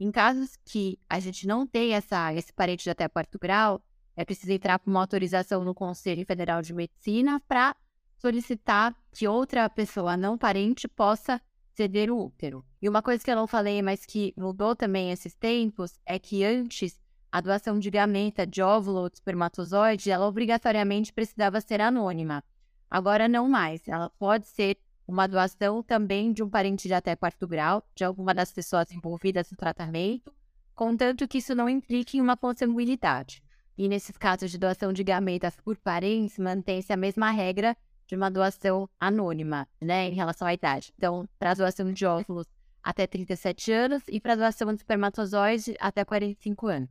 Em 0.00 0.10
casos 0.10 0.58
que 0.64 0.98
a 1.08 1.20
gente 1.20 1.46
não 1.46 1.64
tem 1.64 1.94
essa, 1.94 2.34
esse 2.34 2.52
parente 2.52 2.82
de 2.82 2.90
até 2.90 3.08
quarto 3.08 3.38
grau, 3.38 3.80
é 4.16 4.24
preciso 4.24 4.50
entrar 4.50 4.80
com 4.80 4.90
uma 4.90 4.98
autorização 5.02 5.62
no 5.62 5.76
Conselho 5.76 6.26
Federal 6.26 6.60
de 6.60 6.74
Medicina 6.74 7.40
para 7.46 7.76
solicitar 8.16 8.96
que 9.12 9.28
outra 9.28 9.70
pessoa 9.70 10.16
não 10.16 10.36
parente 10.36 10.88
possa 10.88 11.40
ceder 11.78 12.10
o 12.10 12.18
útero. 12.18 12.64
E 12.82 12.88
uma 12.88 13.00
coisa 13.00 13.22
que 13.22 13.30
eu 13.30 13.36
não 13.36 13.46
falei, 13.46 13.80
mas 13.82 14.04
que 14.04 14.34
mudou 14.36 14.74
também 14.74 15.12
esses 15.12 15.32
tempos, 15.34 15.96
é 16.04 16.18
que 16.18 16.42
antes 16.42 17.00
a 17.30 17.40
doação 17.40 17.78
de 17.78 17.88
gameta, 17.88 18.44
de 18.44 18.60
óvulo 18.60 19.02
ou 19.02 19.08
de 19.08 19.16
espermatozoide, 19.16 20.10
ela 20.10 20.26
obrigatoriamente 20.26 21.12
precisava 21.12 21.60
ser 21.60 21.80
anônima. 21.80 22.42
Agora 22.90 23.28
não 23.28 23.48
mais. 23.48 23.86
Ela 23.86 24.10
pode 24.18 24.48
ser 24.48 24.76
uma 25.06 25.28
doação 25.28 25.80
também 25.80 26.32
de 26.32 26.42
um 26.42 26.50
parente 26.50 26.88
de 26.88 26.94
até 26.94 27.14
quarto 27.14 27.46
grau, 27.46 27.86
de 27.94 28.02
alguma 28.02 28.34
das 28.34 28.50
pessoas 28.50 28.90
envolvidas 28.90 29.48
no 29.50 29.56
tratamento, 29.56 30.34
contanto 30.74 31.28
que 31.28 31.38
isso 31.38 31.54
não 31.54 31.68
implique 31.68 32.18
em 32.18 32.20
uma 32.20 32.36
consanguinidade. 32.36 33.40
E 33.76 33.88
nesses 33.88 34.16
casos 34.16 34.50
de 34.50 34.58
doação 34.58 34.92
de 34.92 35.04
gametas 35.04 35.54
por 35.56 35.76
parentes, 35.76 36.38
mantém-se 36.38 36.92
a 36.92 36.96
mesma 36.96 37.30
regra 37.30 37.76
de 38.08 38.16
uma 38.16 38.30
doação 38.30 38.88
anônima, 38.98 39.68
né, 39.80 40.08
em 40.08 40.14
relação 40.14 40.48
à 40.48 40.54
idade. 40.54 40.92
Então, 40.96 41.28
para 41.38 41.54
doação 41.54 41.92
de 41.92 42.06
óvulos 42.06 42.46
até 42.82 43.06
37 43.06 43.70
anos 43.70 44.02
e 44.08 44.18
para 44.18 44.34
doação 44.34 44.72
de 44.72 44.80
espermatozoide 44.80 45.76
até 45.78 46.04
45 46.04 46.66
anos. 46.66 46.88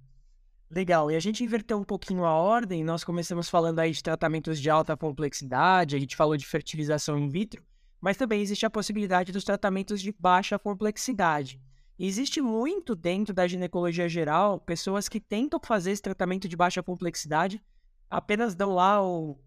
Legal, 0.69 1.09
e 1.09 1.15
a 1.15 1.19
gente 1.19 1.43
inverteu 1.43 1.77
um 1.77 1.83
pouquinho 1.83 2.23
a 2.23 2.33
ordem, 2.33 2.83
nós 2.83 3.03
começamos 3.03 3.49
falando 3.49 3.79
aí 3.79 3.91
de 3.91 4.03
tratamentos 4.03 4.59
de 4.59 4.69
alta 4.69 4.95
complexidade, 4.95 5.95
a 5.95 5.99
gente 5.99 6.15
falou 6.15 6.37
de 6.37 6.45
fertilização 6.45 7.17
in 7.17 7.29
vitro, 7.29 7.63
mas 7.99 8.17
também 8.17 8.41
existe 8.41 8.65
a 8.65 8.69
possibilidade 8.69 9.31
dos 9.31 9.43
tratamentos 9.43 10.01
de 10.01 10.13
baixa 10.19 10.59
complexidade. 10.59 11.59
E 11.97 12.05
existe 12.05 12.41
muito 12.41 12.95
dentro 12.95 13.33
da 13.33 13.47
ginecologia 13.47 14.07
geral 14.07 14.59
pessoas 14.59 15.09
que 15.09 15.19
tentam 15.19 15.59
fazer 15.63 15.91
esse 15.91 16.01
tratamento 16.01 16.47
de 16.47 16.55
baixa 16.55 16.83
complexidade, 16.83 17.63
apenas 18.07 18.53
dão 18.53 18.75
lá 18.75 19.01
o 19.01 19.39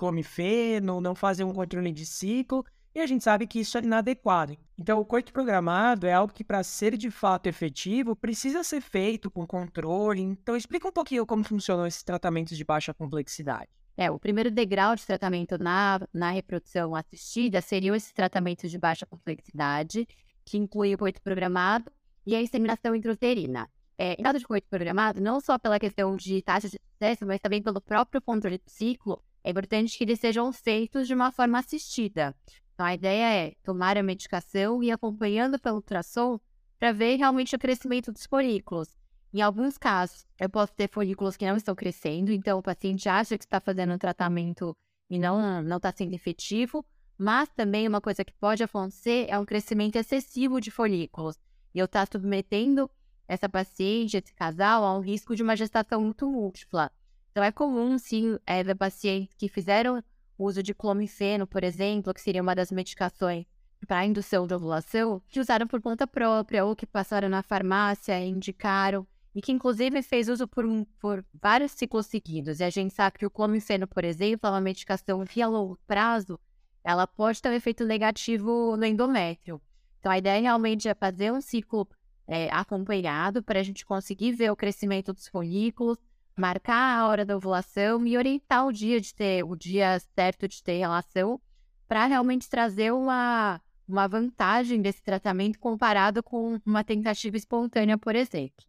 clomifeno, 0.00 0.98
não 0.98 1.14
fazem 1.14 1.44
um 1.44 1.52
controle 1.52 1.92
de 1.92 2.06
ciclo, 2.06 2.64
e 2.94 3.00
a 3.00 3.06
gente 3.06 3.22
sabe 3.22 3.46
que 3.46 3.60
isso 3.60 3.76
é 3.76 3.82
inadequado. 3.82 4.56
Então, 4.78 4.98
o 4.98 5.04
coito 5.04 5.30
programado 5.30 6.06
é 6.06 6.12
algo 6.14 6.32
que, 6.32 6.42
para 6.42 6.62
ser 6.62 6.96
de 6.96 7.10
fato 7.10 7.46
efetivo, 7.46 8.16
precisa 8.16 8.64
ser 8.64 8.80
feito 8.80 9.30
com 9.30 9.46
controle. 9.46 10.22
Então, 10.22 10.56
explica 10.56 10.88
um 10.88 10.92
pouquinho 10.92 11.26
como 11.26 11.44
funcionam 11.44 11.86
esses 11.86 12.02
tratamentos 12.02 12.56
de 12.56 12.64
baixa 12.64 12.94
complexidade. 12.94 13.68
É, 13.94 14.10
o 14.10 14.18
primeiro 14.18 14.50
degrau 14.50 14.96
de 14.96 15.06
tratamento 15.06 15.58
na, 15.58 16.00
na 16.14 16.30
reprodução 16.30 16.96
assistida 16.96 17.60
seriam 17.60 17.94
esses 17.94 18.12
tratamentos 18.12 18.70
de 18.70 18.78
baixa 18.78 19.04
complexidade, 19.04 20.08
que 20.46 20.56
incluem 20.56 20.94
o 20.94 20.98
coito 20.98 21.20
programado 21.20 21.92
e 22.26 22.34
a 22.34 22.40
inseminação 22.40 22.94
intrauterina. 22.94 23.68
É, 23.98 24.14
em 24.14 24.22
caso 24.22 24.38
de 24.38 24.46
coito 24.46 24.66
programado, 24.66 25.20
não 25.20 25.40
só 25.40 25.58
pela 25.58 25.78
questão 25.78 26.16
de 26.16 26.40
taxa 26.40 26.70
de 26.70 26.80
sucesso, 26.92 27.26
mas 27.26 27.38
também 27.38 27.62
pelo 27.62 27.82
próprio 27.82 28.22
controle 28.22 28.56
do 28.56 28.70
ciclo, 28.70 29.22
é 29.42 29.50
importante 29.50 29.96
que 29.96 30.04
eles 30.04 30.20
sejam 30.20 30.52
feitos 30.52 31.06
de 31.06 31.14
uma 31.14 31.32
forma 31.32 31.58
assistida. 31.58 32.34
Então, 32.74 32.86
a 32.86 32.94
ideia 32.94 33.46
é 33.46 33.54
tomar 33.62 33.98
a 33.98 34.02
medicação 34.02 34.82
e 34.82 34.90
acompanhando 34.90 35.58
pelo 35.58 35.76
ultrassom 35.76 36.38
para 36.78 36.92
ver 36.92 37.16
realmente 37.16 37.54
o 37.54 37.58
crescimento 37.58 38.10
dos 38.12 38.26
folículos. 38.26 38.88
Em 39.32 39.40
alguns 39.42 39.78
casos, 39.78 40.26
eu 40.38 40.48
posso 40.48 40.72
ter 40.72 40.88
folículos 40.88 41.36
que 41.36 41.46
não 41.46 41.56
estão 41.56 41.74
crescendo, 41.74 42.32
então 42.32 42.58
o 42.58 42.62
paciente 42.62 43.08
acha 43.08 43.38
que 43.38 43.44
está 43.44 43.60
fazendo 43.60 43.92
um 43.92 43.98
tratamento 43.98 44.76
e 45.08 45.18
não 45.18 45.76
está 45.76 45.92
sendo 45.92 46.14
efetivo, 46.14 46.84
mas 47.16 47.48
também 47.50 47.86
uma 47.86 48.00
coisa 48.00 48.24
que 48.24 48.32
pode 48.32 48.62
acontecer 48.62 49.26
é 49.28 49.38
um 49.38 49.44
crescimento 49.44 49.96
excessivo 49.96 50.60
de 50.60 50.70
folículos. 50.70 51.36
E 51.74 51.78
eu 51.78 51.84
estar 51.84 52.06
tá 52.06 52.18
submetendo 52.18 52.90
essa 53.28 53.48
paciente, 53.48 54.16
esse 54.16 54.34
casal, 54.34 54.84
a 54.84 54.96
um 54.96 55.00
risco 55.00 55.36
de 55.36 55.42
uma 55.42 55.54
gestação 55.54 56.00
muito 56.00 56.26
múltipla. 56.28 56.90
Então, 57.30 57.44
é 57.44 57.52
comum, 57.52 57.96
sim, 57.98 58.38
é, 58.46 58.74
pacientes 58.74 59.34
que 59.36 59.48
fizeram 59.48 60.02
uso 60.36 60.62
de 60.62 60.74
clomifeno, 60.74 61.46
por 61.46 61.62
exemplo, 61.62 62.12
que 62.14 62.20
seria 62.20 62.42
uma 62.42 62.54
das 62.54 62.72
medicações 62.72 63.46
para 63.86 63.98
a 63.98 64.06
indução 64.06 64.46
de 64.46 64.54
ovulação, 64.54 65.22
que 65.28 65.40
usaram 65.40 65.66
por 65.66 65.80
conta 65.80 66.06
própria 66.06 66.64
ou 66.64 66.76
que 66.76 66.86
passaram 66.86 67.28
na 67.28 67.42
farmácia 67.42 68.18
indicaram, 68.24 69.06
e 69.34 69.40
que 69.40 69.52
inclusive 69.52 70.02
fez 70.02 70.28
uso 70.28 70.46
por, 70.46 70.66
um, 70.66 70.84
por 70.98 71.24
vários 71.32 71.72
ciclos 71.72 72.06
seguidos. 72.06 72.60
E 72.60 72.64
a 72.64 72.70
gente 72.70 72.92
sabe 72.92 73.18
que 73.18 73.26
o 73.26 73.30
clomifeno, 73.30 73.86
por 73.86 74.04
exemplo, 74.04 74.48
é 74.48 74.50
uma 74.50 74.60
medicação 74.60 75.24
via 75.24 75.46
longo 75.46 75.78
prazo, 75.86 76.38
ela 76.82 77.06
pode 77.06 77.40
ter 77.40 77.48
um 77.48 77.54
efeito 77.54 77.84
negativo 77.84 78.76
no 78.76 78.84
endométrio. 78.84 79.60
Então, 79.98 80.10
a 80.10 80.18
ideia 80.18 80.40
realmente 80.40 80.88
é 80.88 80.94
fazer 80.94 81.32
um 81.32 81.40
ciclo 81.40 81.86
é, 82.26 82.48
acompanhado 82.50 83.42
para 83.42 83.60
a 83.60 83.62
gente 83.62 83.84
conseguir 83.84 84.32
ver 84.32 84.50
o 84.50 84.56
crescimento 84.56 85.12
dos 85.12 85.28
folículos, 85.28 85.98
marcar 86.40 86.98
a 86.98 87.06
hora 87.06 87.24
da 87.24 87.36
ovulação 87.36 88.06
e 88.06 88.16
orientar 88.16 88.66
o 88.66 88.72
dia 88.72 89.00
de 89.00 89.14
ter 89.14 89.44
o 89.44 89.54
dia 89.54 90.00
certo 90.14 90.48
de 90.48 90.62
ter 90.62 90.78
relação 90.78 91.40
para 91.86 92.06
realmente 92.06 92.48
trazer 92.48 92.92
uma, 92.92 93.60
uma 93.86 94.08
vantagem 94.08 94.80
desse 94.80 95.02
tratamento 95.02 95.58
comparado 95.58 96.22
com 96.22 96.58
uma 96.64 96.82
tentativa 96.82 97.36
espontânea, 97.36 97.98
por 97.98 98.16
exemplo. 98.16 98.64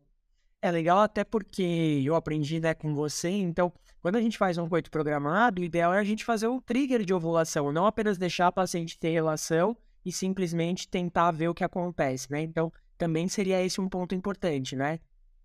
É 0.62 0.70
legal 0.70 1.00
até 1.00 1.24
porque 1.24 2.02
eu 2.06 2.14
aprendi 2.16 2.60
né, 2.60 2.74
com 2.74 2.94
você, 2.94 3.30
então 3.30 3.72
quando 4.02 4.16
a 4.16 4.22
gente 4.22 4.38
faz 4.38 4.58
um 4.58 4.68
coito 4.68 4.90
programado, 4.90 5.62
o 5.62 5.66
ideal 5.66 5.94
é 5.94 6.00
a 6.00 6.04
gente 6.04 6.26
fazer 6.26 6.48
um 6.48 6.60
trigger 6.60 7.06
de 7.06 7.14
ovulação, 7.14 7.72
não 7.72 7.86
apenas 7.86 8.18
deixar 8.18 8.48
a 8.48 8.52
paciente 8.52 8.98
ter 8.98 9.12
relação 9.12 9.78
e 10.04 10.12
simplesmente 10.12 10.88
tentar 10.88 11.32
ver 11.32 11.48
o 11.48 11.54
que 11.54 11.64
acontece, 11.64 12.32
né? 12.32 12.42
Então, 12.42 12.74
também 12.98 13.28
seria 13.28 13.64
esse 13.64 13.80
um 13.80 13.88
ponto 13.88 14.16
importante, 14.16 14.76
né? 14.76 15.00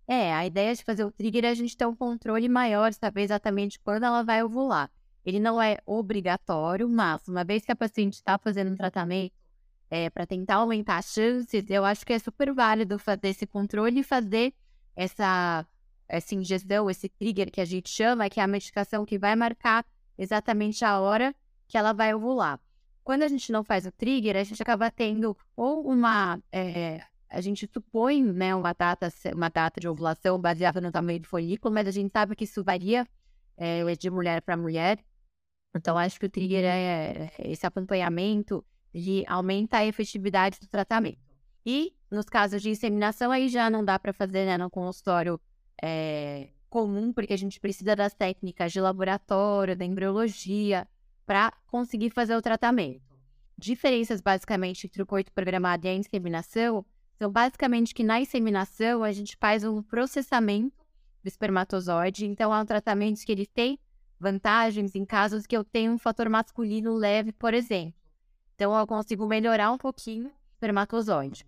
É, 0.07 0.33
a 0.33 0.45
ideia 0.45 0.73
de 0.73 0.83
fazer 0.83 1.03
o 1.03 1.11
trigger 1.11 1.43
é 1.43 1.49
a 1.49 1.53
gente 1.53 1.75
ter 1.75 1.85
um 1.85 1.95
controle 1.95 2.47
maior, 2.47 2.93
saber 2.93 3.23
exatamente 3.23 3.77
quando 3.79 4.03
ela 4.03 4.23
vai 4.23 4.41
ovular. 4.41 4.89
Ele 5.25 5.39
não 5.39 5.61
é 5.61 5.77
obrigatório, 5.85 6.87
mas 6.87 7.27
uma 7.27 7.43
vez 7.43 7.65
que 7.65 7.71
a 7.73 7.75
paciente 7.75 8.13
está 8.13 8.37
fazendo 8.37 8.71
um 8.71 8.75
tratamento 8.75 9.33
é, 9.89 10.09
para 10.09 10.25
tentar 10.25 10.55
aumentar 10.55 10.97
as 10.97 11.11
chances, 11.13 11.69
eu 11.69 11.83
acho 11.83 12.05
que 12.05 12.13
é 12.13 12.19
super 12.19 12.53
válido 12.53 12.97
fazer 12.97 13.27
esse 13.27 13.45
controle 13.45 13.99
e 13.99 14.03
fazer 14.03 14.53
essa, 14.95 15.65
essa 16.07 16.33
injeção, 16.33 16.89
esse 16.89 17.09
trigger 17.09 17.51
que 17.51 17.59
a 17.59 17.65
gente 17.65 17.89
chama, 17.89 18.29
que 18.29 18.39
é 18.39 18.43
a 18.43 18.47
medicação 18.47 19.05
que 19.05 19.19
vai 19.19 19.35
marcar 19.35 19.85
exatamente 20.17 20.85
a 20.85 20.99
hora 21.01 21.35
que 21.67 21.77
ela 21.77 21.91
vai 21.91 22.13
ovular. 22.13 22.57
Quando 23.03 23.23
a 23.23 23.27
gente 23.27 23.51
não 23.51 23.63
faz 23.63 23.85
o 23.85 23.91
trigger, 23.91 24.37
a 24.37 24.43
gente 24.43 24.61
acaba 24.61 24.89
tendo 24.89 25.37
ou 25.55 25.85
uma 25.85 26.41
é, 26.51 27.01
a 27.29 27.41
gente 27.41 27.69
supõe 27.71 28.23
né, 28.23 28.55
uma, 28.55 28.73
data, 28.73 29.11
uma 29.35 29.49
data 29.49 29.79
de 29.79 29.87
ovulação 29.87 30.39
baseada 30.39 30.79
no 30.79 30.91
tamanho 30.91 31.19
do 31.19 31.27
folículo, 31.27 31.73
mas 31.73 31.87
a 31.87 31.91
gente 31.91 32.11
sabe 32.11 32.35
que 32.35 32.45
isso 32.45 32.63
varia 32.63 33.07
é, 33.57 33.83
de 33.95 34.09
mulher 34.09 34.41
para 34.41 34.55
mulher. 34.55 34.99
Então, 35.75 35.97
acho 35.97 36.19
que 36.19 36.25
o 36.25 36.29
trigger 36.29 36.63
uhum. 36.63 36.69
é, 36.69 37.31
é 37.37 37.51
esse 37.51 37.65
acompanhamento 37.65 38.65
de 38.93 39.23
aumenta 39.27 39.77
a 39.77 39.85
efetividade 39.85 40.59
do 40.59 40.67
tratamento. 40.67 41.19
E 41.65 41.93
nos 42.09 42.25
casos 42.25 42.61
de 42.61 42.69
inseminação, 42.69 43.31
aí 43.31 43.49
já 43.49 43.69
não 43.69 43.83
dá 43.83 43.99
para 43.99 44.13
fazer 44.13 44.45
né, 44.45 44.57
no 44.57 44.69
consultório 44.69 45.39
é, 45.81 46.49
comum, 46.69 47.11
porque 47.11 47.33
a 47.33 47.37
gente 47.37 47.59
precisa 47.59 47.95
das 47.95 48.13
técnicas 48.13 48.71
de 48.71 48.79
laboratório, 48.79 49.75
da 49.75 49.83
embriologia, 49.83 50.87
para 51.25 51.51
conseguir 51.67 52.09
fazer 52.09 52.35
o 52.35 52.41
tratamento. 52.41 53.01
Diferenças 53.57 54.21
basicamente 54.21 54.87
entre 54.87 55.01
o 55.01 55.05
coito 55.05 55.31
programado 55.33 55.85
e 55.85 55.89
a 55.89 55.93
inseminação 55.93 56.85
então, 57.17 57.31
basicamente, 57.31 57.95
que 57.95 58.03
na 58.03 58.21
inseminação 58.21 59.03
a 59.03 59.11
gente 59.11 59.35
faz 59.37 59.63
um 59.63 59.81
processamento 59.81 60.85
do 61.23 61.27
espermatozoide. 61.27 62.27
Então, 62.27 62.53
há 62.53 62.61
um 62.61 62.65
tratamento 62.65 63.25
que 63.25 63.31
ele 63.31 63.47
tem 63.47 63.79
vantagens 64.19 64.93
em 64.93 65.03
casos 65.03 65.47
que 65.47 65.57
eu 65.57 65.63
tenho 65.63 65.93
um 65.93 65.97
fator 65.97 66.29
masculino 66.29 66.93
leve, 66.93 67.31
por 67.31 67.55
exemplo. 67.55 67.99
Então, 68.53 68.77
eu 68.77 68.85
consigo 68.85 69.25
melhorar 69.25 69.71
um 69.71 69.79
pouquinho 69.79 70.27
o 70.27 70.31
espermatozoide. 70.53 71.43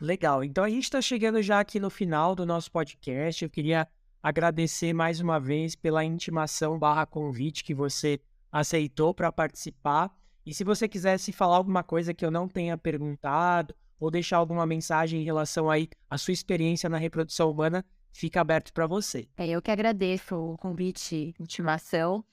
Legal. 0.00 0.42
Então, 0.42 0.64
a 0.64 0.68
gente 0.68 0.84
está 0.84 1.00
chegando 1.00 1.40
já 1.40 1.60
aqui 1.60 1.78
no 1.78 1.88
final 1.88 2.34
do 2.34 2.44
nosso 2.44 2.70
podcast. 2.72 3.44
Eu 3.44 3.50
queria 3.50 3.86
agradecer 4.20 4.92
mais 4.92 5.20
uma 5.20 5.38
vez 5.38 5.76
pela 5.76 6.04
intimação 6.04 6.80
barra 6.80 7.06
convite 7.06 7.62
que 7.62 7.74
você 7.74 8.20
aceitou 8.50 9.14
para 9.14 9.30
participar. 9.30 10.12
E 10.44 10.52
se 10.52 10.64
você 10.64 10.88
quisesse 10.88 11.30
falar 11.30 11.58
alguma 11.58 11.84
coisa 11.84 12.12
que 12.12 12.26
eu 12.26 12.30
não 12.32 12.48
tenha 12.48 12.76
perguntado, 12.76 13.72
ou 14.02 14.10
deixar 14.10 14.38
alguma 14.38 14.66
mensagem 14.66 15.20
em 15.20 15.24
relação 15.24 15.70
aí 15.70 15.88
à 16.10 16.18
sua 16.18 16.32
experiência 16.32 16.88
na 16.88 16.98
reprodução 16.98 17.48
humana, 17.48 17.84
fica 18.10 18.40
aberto 18.40 18.72
para 18.72 18.84
você. 18.84 19.28
É, 19.36 19.46
eu 19.46 19.62
que 19.62 19.70
agradeço 19.70 20.34
o 20.34 20.58
convite, 20.58 21.32
intimação. 21.38 22.24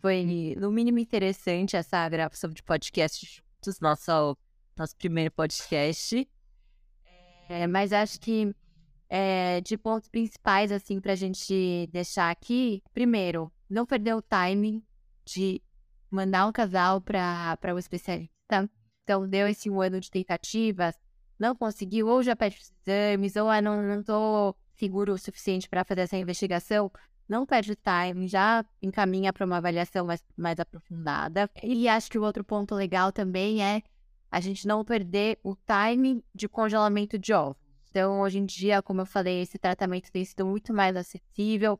Foi, 0.00 0.54
no 0.56 0.70
mínimo, 0.70 1.00
interessante 1.00 1.74
essa 1.74 2.08
gravação 2.08 2.50
de 2.50 2.62
podcast 2.62 3.26
juntos, 3.26 3.80
nosso, 3.80 4.38
nosso 4.76 4.96
primeiro 4.96 5.32
podcast. 5.32 6.28
É, 7.48 7.66
mas 7.66 7.92
acho 7.92 8.20
que 8.20 8.54
é, 9.08 9.60
de 9.60 9.76
pontos 9.76 10.08
principais, 10.08 10.70
assim, 10.70 11.00
para 11.00 11.14
a 11.14 11.16
gente 11.16 11.88
deixar 11.92 12.30
aqui, 12.30 12.80
primeiro, 12.94 13.52
não 13.68 13.84
perder 13.84 14.14
o 14.14 14.22
timing 14.22 14.80
de 15.24 15.60
mandar 16.08 16.46
um 16.46 16.52
casal 16.52 17.00
para 17.00 17.74
o 17.74 17.78
especialista 17.78 18.70
então, 19.04 19.28
deu 19.28 19.48
esse 19.48 19.68
um 19.68 19.80
ano 19.80 20.00
de 20.00 20.10
tentativas, 20.10 20.94
não 21.38 21.56
conseguiu, 21.56 22.06
ou 22.06 22.22
já 22.22 22.36
pede 22.36 22.56
os 22.56 22.72
exames, 22.86 23.36
ou 23.36 23.48
ah, 23.48 23.60
não, 23.60 23.82
não 23.82 24.54
seguro 24.74 25.12
o 25.12 25.18
suficiente 25.18 25.68
para 25.68 25.84
fazer 25.84 26.02
essa 26.02 26.16
investigação, 26.16 26.90
não 27.28 27.44
perde 27.44 27.76
time, 27.76 28.28
já 28.28 28.64
encaminha 28.80 29.32
para 29.32 29.44
uma 29.44 29.56
avaliação 29.56 30.06
mais, 30.06 30.22
mais 30.36 30.58
aprofundada. 30.60 31.50
E 31.62 31.88
acho 31.88 32.10
que 32.10 32.18
o 32.18 32.22
outro 32.22 32.44
ponto 32.44 32.74
legal 32.74 33.10
também 33.10 33.62
é 33.62 33.82
a 34.30 34.40
gente 34.40 34.66
não 34.66 34.84
perder 34.84 35.38
o 35.42 35.56
time 35.56 36.24
de 36.34 36.48
congelamento 36.48 37.18
de 37.18 37.32
ovos. 37.32 37.60
Então, 37.90 38.20
hoje 38.20 38.38
em 38.38 38.46
dia, 38.46 38.80
como 38.82 39.02
eu 39.02 39.06
falei, 39.06 39.42
esse 39.42 39.58
tratamento 39.58 40.10
tem 40.10 40.24
sido 40.24 40.46
muito 40.46 40.72
mais 40.72 40.96
acessível. 40.96 41.78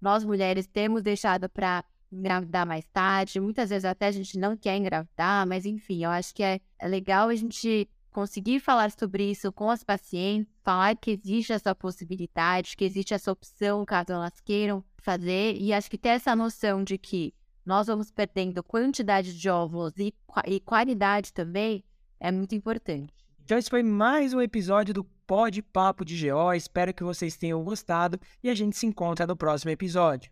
Nós 0.00 0.24
mulheres 0.24 0.66
temos 0.66 1.02
deixado 1.02 1.48
para 1.48 1.84
engravidar 2.12 2.66
mais 2.66 2.84
tarde. 2.92 3.40
Muitas 3.40 3.70
vezes 3.70 3.84
até 3.84 4.06
a 4.06 4.12
gente 4.12 4.38
não 4.38 4.56
quer 4.56 4.76
engravidar, 4.76 5.46
mas 5.46 5.64
enfim, 5.64 6.04
eu 6.04 6.10
acho 6.10 6.34
que 6.34 6.42
é, 6.42 6.60
é 6.78 6.88
legal 6.88 7.28
a 7.28 7.34
gente 7.34 7.88
conseguir 8.10 8.60
falar 8.60 8.90
sobre 8.90 9.30
isso 9.30 9.50
com 9.50 9.70
as 9.70 9.82
pacientes, 9.82 10.52
falar 10.62 10.94
que 10.96 11.12
existe 11.12 11.52
essa 11.52 11.74
possibilidade, 11.74 12.76
que 12.76 12.84
existe 12.84 13.14
essa 13.14 13.32
opção 13.32 13.84
caso 13.84 14.12
elas 14.12 14.38
queiram 14.40 14.84
fazer, 14.98 15.56
e 15.58 15.72
acho 15.72 15.90
que 15.90 15.98
ter 15.98 16.10
essa 16.10 16.36
noção 16.36 16.84
de 16.84 16.98
que 16.98 17.34
nós 17.64 17.86
vamos 17.86 18.10
perdendo 18.10 18.62
quantidade 18.62 19.36
de 19.36 19.48
óvulos 19.48 19.94
e, 19.96 20.14
e 20.46 20.60
qualidade 20.60 21.32
também 21.32 21.82
é 22.20 22.30
muito 22.30 22.54
importante. 22.54 23.12
Então 23.44 23.58
esse 23.58 23.70
foi 23.70 23.82
mais 23.82 24.32
um 24.32 24.40
episódio 24.40 24.94
do 24.94 25.04
Pod 25.26 25.62
Papo 25.62 26.04
de 26.04 26.28
GO. 26.28 26.52
Espero 26.52 26.94
que 26.94 27.02
vocês 27.02 27.36
tenham 27.36 27.62
gostado 27.64 28.18
e 28.42 28.50
a 28.50 28.54
gente 28.54 28.76
se 28.76 28.86
encontra 28.86 29.26
no 29.26 29.36
próximo 29.36 29.70
episódio. 29.70 30.31